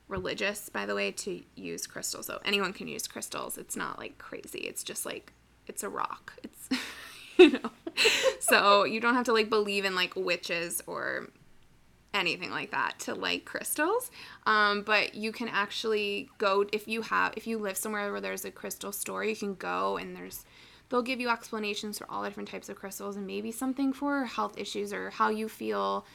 religious, 0.07 0.69
by 0.69 0.85
the 0.85 0.93
way, 0.93 1.11
to 1.11 1.41
use 1.55 1.87
crystals. 1.87 2.27
So 2.27 2.39
anyone 2.45 2.73
can 2.73 2.87
use 2.87 3.07
crystals. 3.07 3.57
It's 3.57 3.75
not 3.75 3.97
like 3.97 4.17
crazy. 4.17 4.59
It's 4.59 4.83
just 4.83 5.05
like 5.05 5.33
it's 5.67 5.83
a 5.83 5.89
rock. 5.89 6.33
It's 6.43 6.69
you 7.37 7.51
know. 7.51 7.71
So 8.39 8.83
you 8.83 8.99
don't 8.99 9.15
have 9.15 9.25
to 9.25 9.33
like 9.33 9.49
believe 9.49 9.85
in 9.85 9.95
like 9.95 10.15
witches 10.15 10.81
or 10.87 11.27
anything 12.13 12.51
like 12.51 12.71
that 12.71 12.99
to 12.99 13.13
like 13.13 13.45
crystals. 13.45 14.11
Um, 14.45 14.81
but 14.81 15.15
you 15.15 15.31
can 15.31 15.47
actually 15.47 16.29
go 16.37 16.65
if 16.71 16.87
you 16.87 17.01
have 17.03 17.33
if 17.37 17.47
you 17.47 17.57
live 17.57 17.77
somewhere 17.77 18.11
where 18.11 18.21
there's 18.21 18.45
a 18.45 18.51
crystal 18.51 18.91
store 18.91 19.23
you 19.23 19.35
can 19.35 19.55
go 19.55 19.97
and 19.97 20.15
there's 20.15 20.45
they'll 20.89 21.01
give 21.01 21.21
you 21.21 21.29
explanations 21.29 21.97
for 21.97 22.11
all 22.11 22.23
different 22.23 22.49
types 22.49 22.67
of 22.67 22.75
crystals 22.75 23.15
and 23.15 23.25
maybe 23.25 23.51
something 23.51 23.93
for 23.93 24.25
health 24.25 24.57
issues 24.57 24.91
or 24.91 25.09
how 25.09 25.29
you 25.29 25.47
feel 25.47 26.05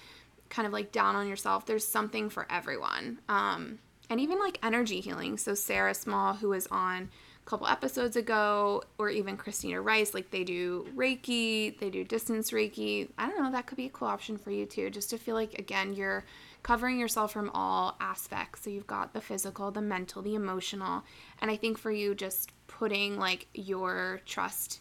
kind 0.51 0.67
of 0.67 0.73
like 0.73 0.93
down 0.93 1.17
on 1.17 1.27
yourself. 1.27 1.67
There's 1.67 1.87
something 1.87 2.29
for 2.29 2.47
everyone. 2.51 3.19
Um, 3.29 3.79
and 4.11 4.21
even 4.21 4.39
like 4.39 4.59
energy 4.63 5.01
healing. 5.01 5.39
So 5.39 5.55
sarah 5.55 5.95
small 5.95 6.35
who 6.35 6.53
is 6.53 6.69
on 6.71 7.09
couple 7.47 7.67
episodes 7.69 8.17
ago, 8.17 8.83
or 8.99 9.09
even 9.09 9.37
Christina 9.37 9.81
Rice, 9.81 10.13
like 10.13 10.31
they 10.31 10.45
do 10.45 10.87
Reiki, 10.97 11.79
they 11.79 11.91
do 11.91 12.05
distance 12.05 12.51
Reiki. 12.51 13.09
I 13.17 13.29
don't 13.29 13.43
know, 13.43 13.53
that 13.53 13.67
could 13.67 13.77
be 13.77 13.87
a 13.87 13.91
cool 13.91 14.09
option 14.09 14.37
for 14.37 14.51
you 14.51 14.67
too, 14.67 14.91
just 14.91 15.11
to 15.11 15.19
feel 15.19 15.37
like, 15.37 15.55
again, 15.59 15.95
you're 15.95 16.25
covering 16.65 16.99
yourself 16.99 17.33
from 17.33 17.51
all 17.55 17.97
aspects. 18.01 18.65
So 18.65 18.71
you've 18.71 18.89
got 18.89 19.15
the 19.15 19.21
physical, 19.21 19.71
the 19.71 19.81
mental, 19.81 20.23
the 20.23 20.35
emotional. 20.35 21.05
And 21.41 21.49
I 21.49 21.57
think 21.57 21.79
for 21.79 21.93
you, 21.93 22.17
just 22.17 22.51
putting 22.67 23.17
like 23.17 23.47
your 23.55 24.21
trust 24.27 24.81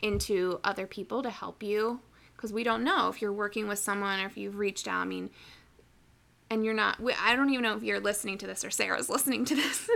into 0.00 0.60
other 0.62 0.86
people 0.86 1.22
to 1.24 1.30
help 1.30 1.64
you, 1.64 1.98
because 2.36 2.52
we 2.52 2.62
don't 2.62 2.84
know 2.84 3.08
if 3.08 3.20
you're 3.20 3.32
working 3.32 3.66
with 3.66 3.80
someone 3.80 4.20
or 4.20 4.26
if 4.26 4.36
you've 4.36 4.58
reached 4.58 4.86
out. 4.86 5.00
I 5.00 5.04
mean, 5.04 5.30
and 6.50 6.64
you're 6.64 6.74
not 6.74 6.98
i 7.20 7.34
don't 7.34 7.48
even 7.50 7.62
know 7.62 7.74
if 7.74 7.82
you're 7.82 7.98
listening 7.98 8.36
to 8.36 8.46
this 8.46 8.64
or 8.64 8.70
sarah's 8.70 9.08
listening 9.14 9.46
to 9.46 9.54
this 9.54 9.88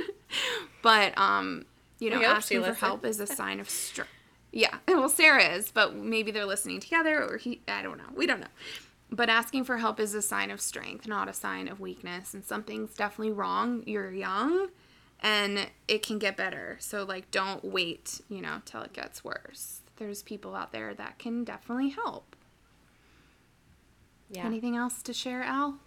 but 0.82 1.16
um 1.18 1.66
you 1.98 2.10
know, 2.10 2.22
asking 2.22 2.62
for 2.62 2.74
help 2.74 3.04
is 3.04 3.20
a 3.20 3.26
sign 3.40 3.60
of 3.60 3.68
strength. 3.68 4.10
Yeah, 4.52 4.76
well, 4.88 5.08
Sarah 5.08 5.44
is, 5.44 5.70
but 5.70 5.94
maybe 5.94 6.30
they're 6.30 6.46
listening 6.46 6.80
together, 6.80 7.22
or 7.22 7.36
he, 7.36 7.60
I 7.68 7.82
don't 7.82 7.98
know. 7.98 8.04
We 8.14 8.26
don't 8.26 8.40
know. 8.40 8.46
But 9.10 9.30
asking 9.30 9.64
for 9.64 9.78
help 9.78 10.00
is 10.00 10.14
a 10.14 10.22
sign 10.22 10.50
of 10.50 10.60
strength, 10.60 11.06
not 11.06 11.28
a 11.28 11.32
sign 11.32 11.68
of 11.68 11.80
weakness. 11.80 12.34
And 12.34 12.44
something's 12.44 12.94
definitely 12.94 13.32
wrong. 13.32 13.82
You're 13.86 14.12
young 14.12 14.68
and 15.20 15.66
it 15.88 16.02
can 16.02 16.18
get 16.18 16.36
better. 16.36 16.76
So, 16.80 17.04
like, 17.04 17.30
don't 17.30 17.64
wait, 17.64 18.20
you 18.28 18.40
know, 18.40 18.60
till 18.64 18.82
it 18.82 18.92
gets 18.92 19.24
worse. 19.24 19.80
There's 19.96 20.22
people 20.22 20.54
out 20.54 20.72
there 20.72 20.94
that 20.94 21.18
can 21.18 21.42
definitely 21.44 21.88
help. 21.88 22.36
Yeah. 24.30 24.44
Anything 24.44 24.76
else 24.76 25.02
to 25.02 25.12
share, 25.12 25.42
Al? 25.42 25.78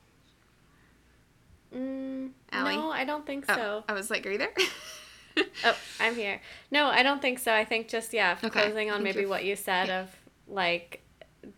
Mm, 1.74 2.32
no, 2.52 2.92
I 2.92 3.06
don't 3.06 3.26
think 3.26 3.46
oh, 3.48 3.56
so. 3.56 3.84
I 3.88 3.94
was 3.94 4.10
like, 4.10 4.26
are 4.26 4.32
you 4.32 4.38
there? 4.40 4.54
oh, 5.66 5.78
I'm 6.00 6.16
here. 6.16 6.42
No, 6.70 6.88
I 6.88 7.04
don't 7.04 7.22
think 7.22 7.40
so. 7.40 7.54
I 7.54 7.66
think 7.66 7.88
just 7.88 8.14
yeah, 8.14 8.38
okay. 8.44 8.50
closing 8.50 8.92
on 8.92 9.04
maybe 9.04 9.26
what 9.26 9.44
you 9.46 9.56
said 9.56 9.88
yeah. 9.88 10.02
of 10.02 10.10
like 10.48 11.04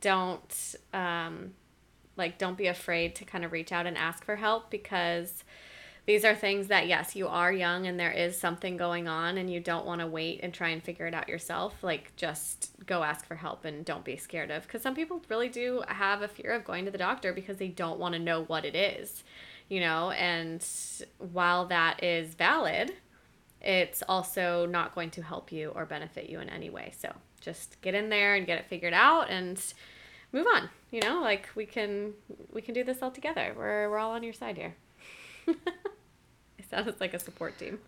don't 0.01 0.75
um 0.93 1.51
like 2.15 2.38
don't 2.38 2.57
be 2.57 2.67
afraid 2.67 3.15
to 3.15 3.25
kind 3.25 3.43
of 3.43 3.51
reach 3.51 3.71
out 3.71 3.86
and 3.86 3.97
ask 3.97 4.23
for 4.23 4.36
help 4.36 4.69
because 4.69 5.43
these 6.05 6.25
are 6.25 6.36
things 6.36 6.67
that 6.67 6.88
yes, 6.88 7.15
you 7.15 7.27
are 7.27 7.51
young 7.51 7.88
and 7.88 7.97
there 7.97 8.12
is 8.12 8.38
something 8.38 8.75
going 8.75 9.07
on 9.07 9.38
and 9.38 9.49
you 9.49 9.62
don't 9.62 9.86
want 9.86 10.01
to 10.01 10.07
wait 10.07 10.41
and 10.43 10.53
try 10.53 10.69
and 10.69 10.83
figure 10.83 11.07
it 11.07 11.13
out 11.13 11.29
yourself. 11.29 11.81
Like 11.81 12.13
just 12.17 12.71
go 12.86 13.03
ask 13.03 13.25
for 13.25 13.36
help 13.36 13.63
and 13.63 13.86
don't 13.86 14.03
be 14.03 14.17
scared 14.17 14.51
of 14.51 14.67
cuz 14.67 14.81
some 14.81 14.95
people 14.95 15.23
really 15.29 15.49
do 15.49 15.81
have 15.88 16.21
a 16.21 16.27
fear 16.27 16.51
of 16.51 16.65
going 16.65 16.86
to 16.86 16.91
the 16.91 16.97
doctor 16.97 17.31
because 17.31 17.57
they 17.57 17.69
don't 17.69 17.99
want 17.99 18.13
to 18.13 18.19
know 18.19 18.43
what 18.43 18.65
it 18.65 18.75
is. 18.75 19.23
You 19.69 19.79
know, 19.79 20.12
and 20.12 20.63
while 21.17 21.65
that 21.67 22.03
is 22.03 22.36
valid, 22.36 22.93
it's 23.63 24.04
also 24.08 24.65
not 24.65 24.93
going 24.93 25.10
to 25.12 25.21
help 25.21 25.52
you 25.52 25.69
or 25.69 25.86
benefit 25.86 26.30
you 26.30 26.39
in 26.39 26.49
any 26.49 26.69
way. 26.69 26.91
So 26.97 27.13
just 27.39 27.80
get 27.82 27.95
in 27.95 28.10
there 28.10 28.36
and 28.36 28.45
get 28.45 28.60
it 28.60 28.65
figured 28.67 28.93
out 28.93 29.30
and 29.30 29.62
move 30.32 30.45
on. 30.54 30.69
You 30.91 31.02
know, 31.02 31.21
like 31.21 31.49
we 31.56 31.65
can 31.65 32.13
we 32.52 32.62
can 32.62 32.73
do 32.73 32.84
this 32.84 33.02
all 33.02 33.12
together. 33.12 33.54
We're 33.58 33.89
we're 33.89 33.99
all 33.99 34.12
on 34.12 34.23
your 34.23 34.34
side 34.34 34.58
here. 34.58 34.76
it 35.47 36.69
sounds 36.69 36.99
like 36.99 37.13
a 37.13 37.19
support 37.19 37.58
team. 37.58 37.80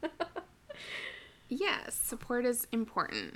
yes, 1.49 1.95
support 1.95 2.45
is 2.45 2.67
important. 2.71 3.35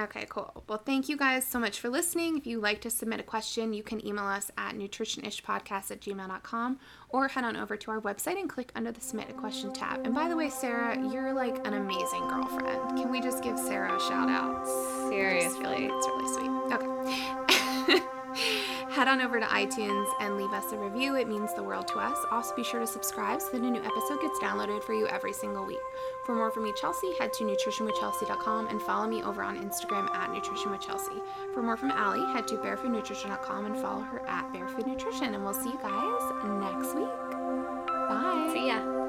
Okay, 0.00 0.24
cool. 0.30 0.64
Well, 0.66 0.78
thank 0.78 1.10
you 1.10 1.16
guys 1.16 1.46
so 1.46 1.58
much 1.58 1.78
for 1.78 1.90
listening. 1.90 2.38
If 2.38 2.46
you'd 2.46 2.62
like 2.62 2.80
to 2.82 2.90
submit 2.90 3.20
a 3.20 3.22
question, 3.22 3.74
you 3.74 3.82
can 3.82 4.04
email 4.06 4.24
us 4.24 4.50
at 4.56 4.74
nutritionishpodcast 4.74 5.90
at 5.90 6.00
gmail.com 6.00 6.78
or 7.10 7.28
head 7.28 7.44
on 7.44 7.56
over 7.56 7.76
to 7.76 7.90
our 7.90 8.00
website 8.00 8.40
and 8.40 8.48
click 8.48 8.72
under 8.74 8.92
the 8.92 9.00
Submit 9.00 9.28
a 9.28 9.34
Question 9.34 9.72
tab. 9.74 10.06
And 10.06 10.14
by 10.14 10.28
the 10.28 10.36
way, 10.36 10.48
Sarah, 10.48 10.96
you're 11.12 11.34
like 11.34 11.66
an 11.66 11.74
amazing 11.74 12.28
girlfriend. 12.28 12.96
Can 12.96 13.10
we 13.10 13.20
just 13.20 13.42
give 13.42 13.58
Sarah 13.58 13.94
a 13.94 14.00
shout 14.00 14.30
out? 14.30 14.66
Seriously. 15.10 15.90
It's 15.92 16.06
really 16.06 16.28
sweet. 16.34 16.50
Okay. 16.72 18.00
Head 18.90 19.06
on 19.06 19.20
over 19.20 19.38
to 19.38 19.46
iTunes 19.46 20.10
and 20.18 20.36
leave 20.36 20.52
us 20.52 20.72
a 20.72 20.76
review. 20.76 21.14
It 21.14 21.28
means 21.28 21.54
the 21.54 21.62
world 21.62 21.86
to 21.88 22.00
us. 22.00 22.18
Also, 22.32 22.56
be 22.56 22.64
sure 22.64 22.80
to 22.80 22.86
subscribe 22.88 23.40
so 23.40 23.50
that 23.52 23.60
a 23.62 23.70
new 23.70 23.80
episode 23.80 24.20
gets 24.20 24.38
downloaded 24.40 24.82
for 24.82 24.94
you 24.94 25.06
every 25.06 25.32
single 25.32 25.64
week. 25.64 25.78
For 26.26 26.34
more 26.34 26.50
from 26.50 26.64
me, 26.64 26.72
Chelsea, 26.80 27.12
head 27.16 27.32
to 27.34 27.44
nutritionwithchelsea.com 27.44 28.66
and 28.66 28.82
follow 28.82 29.06
me 29.06 29.22
over 29.22 29.42
on 29.42 29.56
Instagram 29.58 30.12
at 30.12 30.30
nutritionwithchelsea. 30.30 31.22
For 31.54 31.62
more 31.62 31.76
from 31.76 31.92
Allie, 31.92 32.32
head 32.32 32.48
to 32.48 32.56
barefoodnutrition.com 32.56 33.66
and 33.66 33.76
follow 33.76 34.00
her 34.00 34.26
at 34.26 34.52
barefoodnutrition. 34.52 35.34
And 35.34 35.44
we'll 35.44 35.54
see 35.54 35.70
you 35.70 35.78
guys 35.80 36.22
next 36.60 36.94
week. 36.96 37.86
Bye. 37.86 38.50
See 38.52 38.66
ya. 38.66 38.99